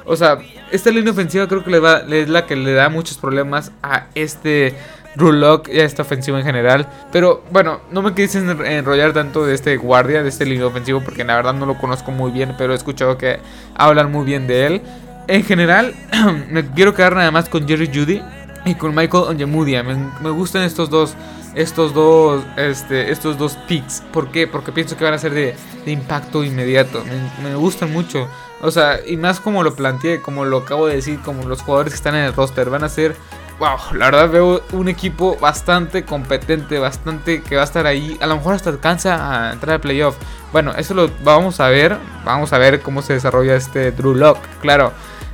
o 0.05 0.15
sea, 0.15 0.37
esta 0.71 0.89
línea 0.91 1.11
ofensiva 1.11 1.47
creo 1.47 1.63
que 1.63 1.71
le 1.71 1.79
va, 1.79 1.97
es 2.09 2.29
la 2.29 2.45
que 2.45 2.55
le 2.55 2.73
da 2.73 2.89
muchos 2.89 3.17
problemas 3.17 3.71
a 3.83 4.07
este 4.15 4.75
Rulock 5.19 5.67
y 5.69 5.79
a 5.79 5.85
esta 5.85 6.01
ofensiva 6.01 6.39
en 6.39 6.45
general. 6.45 6.87
Pero 7.11 7.43
bueno, 7.51 7.81
no 7.91 8.01
me 8.01 8.13
quise 8.15 8.39
enrollar 8.39 9.13
tanto 9.13 9.45
de 9.45 9.53
este 9.53 9.77
guardia, 9.77 10.23
de 10.23 10.29
este 10.29 10.45
línea 10.45 10.65
ofensivo, 10.65 11.01
porque 11.01 11.23
la 11.23 11.35
verdad 11.35 11.53
no 11.53 11.65
lo 11.65 11.77
conozco 11.77 12.11
muy 12.11 12.31
bien, 12.31 12.55
pero 12.57 12.73
he 12.73 12.75
escuchado 12.75 13.17
que 13.17 13.39
hablan 13.75 14.11
muy 14.11 14.25
bien 14.25 14.47
de 14.47 14.65
él. 14.65 14.81
En 15.27 15.43
general, 15.43 15.93
me 16.49 16.65
quiero 16.65 16.95
quedar 16.95 17.15
nada 17.15 17.29
más 17.31 17.49
con 17.49 17.67
Jerry 17.67 17.91
Judy 17.93 18.21
y 18.65 18.75
con 18.75 18.95
Michael 18.95 19.25
Onyemudia. 19.27 19.83
Me, 19.83 20.29
gustan 20.31 20.63
estos 20.63 20.89
dos, 20.89 21.13
estos 21.55 21.93
dos, 21.93 22.43
este, 22.57 23.11
estos 23.11 23.37
dos 23.37 23.57
picks. 23.67 24.01
¿Por 24.11 24.31
qué? 24.31 24.47
Porque 24.47 24.71
pienso 24.71 24.97
que 24.97 25.03
van 25.03 25.13
a 25.13 25.17
ser 25.19 25.33
de, 25.33 25.55
impacto 25.85 26.43
inmediato. 26.43 27.03
Me, 27.05 27.49
me, 27.49 27.55
gustan 27.55 27.91
mucho. 27.91 28.27
O 28.61 28.71
sea, 28.71 28.99
y 29.05 29.17
más 29.17 29.39
como 29.39 29.63
lo 29.63 29.75
planteé, 29.75 30.21
como 30.21 30.45
lo 30.45 30.57
acabo 30.59 30.87
de 30.87 30.95
decir, 30.95 31.19
como 31.21 31.43
los 31.43 31.61
jugadores 31.61 31.93
que 31.93 31.97
están 31.97 32.15
en 32.15 32.23
el 32.25 32.33
roster 32.33 32.69
van 32.69 32.83
a 32.83 32.89
ser 32.89 33.15
wow, 33.59 33.77
la 33.93 34.05
verdad 34.05 34.29
veo 34.29 34.61
un 34.71 34.87
equipo 34.87 35.37
bastante 35.39 36.03
competente, 36.05 36.79
bastante 36.79 37.41
que 37.41 37.55
va 37.55 37.61
a 37.61 37.65
estar 37.65 37.85
ahí. 37.85 38.17
A 38.21 38.27
lo 38.27 38.37
mejor 38.37 38.55
hasta 38.55 38.69
alcanza 38.69 39.49
a 39.49 39.53
entrar 39.53 39.75
al 39.75 39.81
playoff. 39.81 40.15
Bueno, 40.51 40.73
eso 40.77 40.93
lo 40.93 41.09
vamos 41.23 41.59
a 41.59 41.67
ver. 41.67 41.97
Vamos 42.23 42.53
a 42.53 42.57
ver 42.57 42.81
cómo 42.81 43.01
se 43.01 43.13
desarrolla 43.13 43.55
este 43.55 43.91
Drew 43.91 44.15
Lock. 44.15 44.39
Claro, 44.61 44.93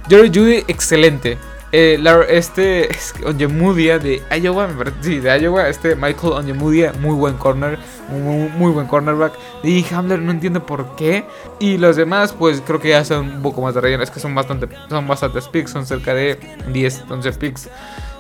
Jerry 0.10 0.29
Judy, 0.29 0.63
excelente. 0.67 1.38
Eh, 1.72 2.01
este 2.29 2.88
Onyemudia 3.25 4.00
de 4.00 4.24
Iowa, 4.41 4.70
sí, 5.01 5.20
de 5.20 5.38
Iowa, 5.39 5.67
este 5.67 5.96
Michael 5.96 6.34
Onyemudia, 6.34 6.94
muy 7.01 7.15
buen 7.15 7.36
corner, 7.36 7.77
muy, 8.10 8.72
buen 8.72 8.88
cornerback. 8.88 9.34
Y 9.62 9.86
Hamler 9.94 10.20
no 10.20 10.32
entiendo 10.32 10.65
por 10.65 10.96
qué. 10.96 11.25
Y 11.60 11.77
los 11.77 11.96
demás, 11.96 12.34
pues 12.34 12.62
creo 12.65 12.79
que 12.79 12.89
ya 12.89 13.03
son 13.03 13.27
un 13.27 13.41
poco 13.41 13.62
más 13.62 13.75
de 13.75 13.82
relleno, 13.82 14.03
es 14.03 14.10
que 14.10 14.20
son 14.20 14.34
bastante, 14.34 14.70
son 14.89 15.08
bastantes 15.08 15.48
picks, 15.50 15.72
son 15.72 15.86
cerca 15.86 16.13
de 16.13 16.39
10, 16.72 17.05
11 17.10 17.32
picks. 17.34 17.70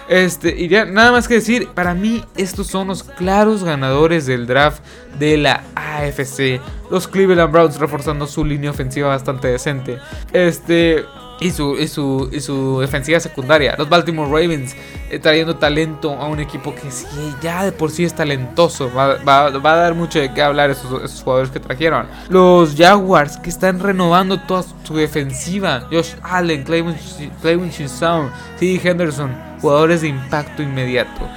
Este, 0.07 0.55
y 0.55 0.67
ya 0.67 0.85
nada 0.85 1.11
más 1.11 1.27
que 1.27 1.35
decir, 1.35 1.67
para 1.73 1.93
mí 1.93 2.23
estos 2.37 2.67
son 2.67 2.87
los 2.87 3.03
claros 3.03 3.63
ganadores 3.63 4.25
del 4.25 4.45
draft 4.45 4.83
de 5.19 5.37
la 5.37 5.63
AFC. 5.75 6.61
Los 6.91 7.07
Cleveland 7.07 7.51
Browns 7.51 7.79
reforzando 7.79 8.27
su 8.27 8.45
línea 8.45 8.71
ofensiva 8.71 9.07
bastante 9.09 9.47
decente. 9.47 9.97
Este, 10.31 11.03
y 11.39 11.51
su, 11.51 11.75
y 11.77 11.87
su, 11.87 12.29
y 12.31 12.39
su 12.39 12.79
defensiva 12.79 13.19
secundaria. 13.19 13.75
Los 13.77 13.89
Baltimore 13.89 14.29
Ravens 14.29 14.75
eh, 15.09 15.19
trayendo 15.19 15.55
talento 15.55 16.13
a 16.13 16.27
un 16.27 16.39
equipo 16.39 16.73
que 16.73 16.89
ya 17.41 17.63
de 17.63 17.71
por 17.71 17.91
sí 17.91 18.05
es 18.05 18.13
talentoso. 18.13 18.91
Va, 18.93 19.15
va, 19.17 19.45
a 19.47 19.75
dar 19.75 19.95
mucho 19.95 20.19
de 20.19 20.33
qué 20.33 20.41
hablar 20.41 20.69
esos, 20.69 21.21
jugadores 21.21 21.51
que 21.51 21.59
trajeron. 21.59 22.07
Los 22.29 22.75
Jaguars 22.75 23.37
que 23.37 23.49
están 23.49 23.79
renovando 23.79 24.39
toda 24.41 24.63
su 24.83 24.95
defensiva. 24.95 25.87
Josh 25.91 26.13
Allen, 26.23 26.63
Clayton 26.63 26.95
Chinsound, 27.69 28.31
C. 28.57 28.79
Henderson. 28.83 29.35
Jugadores 29.61 30.01
de 30.01 30.09
impacto 30.09 30.61
inmediato. 30.61 31.27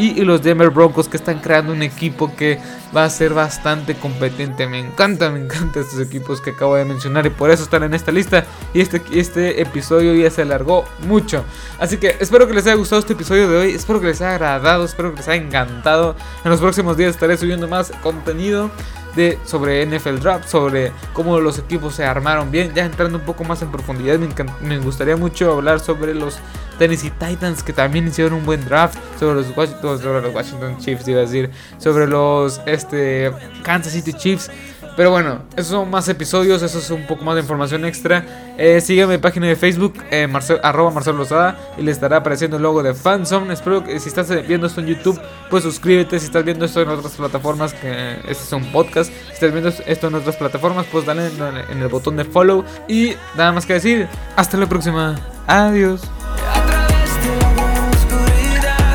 Y, 0.00 0.24
los 0.24 0.42
Denver 0.42 0.70
Broncos 0.70 1.08
que 1.08 1.18
están 1.18 1.40
creando 1.40 1.74
un 1.74 1.82
equipo 1.82 2.34
que 2.34 2.58
va 2.96 3.04
a 3.04 3.10
ser 3.10 3.34
bastante 3.34 3.94
competente. 3.94 4.66
Me 4.66 4.78
encanta, 4.78 5.28
me 5.30 5.40
encantan 5.40 5.82
estos 5.82 6.00
equipos 6.00 6.40
que 6.40 6.50
acabo 6.50 6.74
de 6.76 6.86
mencionar 6.86 7.26
y 7.26 7.30
por 7.30 7.50
eso 7.50 7.62
están 7.64 7.82
en 7.82 7.92
esta 7.92 8.10
lista. 8.10 8.46
Y 8.72 8.80
este, 8.80 9.02
este 9.12 9.60
episodio 9.60 10.14
ya 10.14 10.30
se 10.30 10.40
alargó 10.40 10.86
mucho. 11.06 11.44
Así 11.78 11.98
que 11.98 12.16
espero 12.18 12.48
que 12.48 12.54
les 12.54 12.64
haya 12.64 12.76
gustado 12.76 13.00
este 13.00 13.12
episodio 13.12 13.46
de 13.50 13.58
hoy. 13.58 13.70
Espero 13.72 14.00
que 14.00 14.06
les 14.06 14.22
haya 14.22 14.32
agradado, 14.32 14.86
espero 14.86 15.10
que 15.10 15.18
les 15.18 15.28
haya 15.28 15.42
encantado. 15.42 16.16
En 16.44 16.50
los 16.50 16.60
próximos 16.60 16.96
días 16.96 17.10
estaré 17.10 17.36
subiendo 17.36 17.68
más 17.68 17.92
contenido 18.02 18.70
de, 19.14 19.38
sobre 19.44 19.84
NFL 19.86 20.18
Draft, 20.18 20.48
sobre 20.48 20.92
cómo 21.12 21.40
los 21.40 21.58
equipos 21.58 21.94
se 21.94 22.04
armaron 22.04 22.50
bien. 22.50 22.72
Ya 22.74 22.84
entrando 22.84 23.18
un 23.18 23.24
poco 23.24 23.44
más 23.44 23.62
en 23.62 23.70
profundidad, 23.70 24.18
me, 24.18 24.28
me 24.60 24.78
gustaría 24.78 25.16
mucho 25.16 25.52
hablar 25.52 25.80
sobre 25.80 26.14
los 26.14 26.38
Tennessee 26.80 27.10
Titans 27.10 27.62
que 27.62 27.74
también 27.74 28.08
hicieron 28.08 28.32
un 28.32 28.46
buen 28.46 28.64
draft, 28.64 28.98
sobre 29.18 29.42
los 29.42 29.54
Washington, 29.54 30.78
Chiefs, 30.78 31.06
iba 31.08 31.18
a 31.18 31.24
decir, 31.24 31.50
sobre 31.76 32.06
los 32.06 32.58
este, 32.64 33.30
Kansas 33.62 33.92
City 33.92 34.14
Chiefs. 34.14 34.50
Pero 34.96 35.10
bueno, 35.10 35.40
esos 35.56 35.68
son 35.68 35.90
más 35.90 36.08
episodios, 36.08 36.62
eso 36.62 36.78
es 36.78 36.90
un 36.90 37.06
poco 37.06 37.24
más 37.24 37.34
de 37.34 37.42
información 37.42 37.84
extra. 37.84 38.24
Eh, 38.58 38.82
en 38.86 39.08
mi 39.08 39.18
página 39.18 39.46
de 39.46 39.56
Facebook, 39.56 39.94
eh, 40.10 40.28
arroba 40.62 40.90
Marcelo 40.90 41.18
Lozada, 41.18 41.56
y 41.78 41.82
le 41.82 41.90
estará 41.90 42.18
apareciendo 42.18 42.56
el 42.56 42.62
logo 42.62 42.82
de 42.82 42.92
Fanzone. 42.92 43.52
Espero 43.52 43.82
que 43.84 43.98
si 43.98 44.08
estás 44.08 44.28
viendo 44.46 44.66
esto 44.66 44.80
en 44.80 44.88
YouTube, 44.88 45.20
pues 45.48 45.62
suscríbete. 45.64 46.18
Si 46.18 46.26
estás 46.26 46.44
viendo 46.44 46.64
esto 46.64 46.82
en 46.82 46.88
otras 46.88 47.14
plataformas, 47.14 47.72
que 47.72 48.14
este 48.28 48.44
es 48.44 48.52
un 48.52 48.70
podcast. 48.72 49.10
Si 49.10 49.32
estás 49.32 49.52
viendo 49.52 49.70
esto 49.86 50.08
en 50.08 50.14
otras 50.14 50.36
plataformas, 50.36 50.86
pues 50.90 51.06
dale 51.06 51.30
en 51.70 51.82
el 51.82 51.88
botón 51.88 52.16
de 52.16 52.24
follow. 52.24 52.64
Y 52.88 53.14
nada 53.36 53.52
más 53.52 53.66
que 53.66 53.74
decir, 53.74 54.08
hasta 54.36 54.56
la 54.56 54.68
próxima. 54.68 55.16
Adiós. 55.46 56.02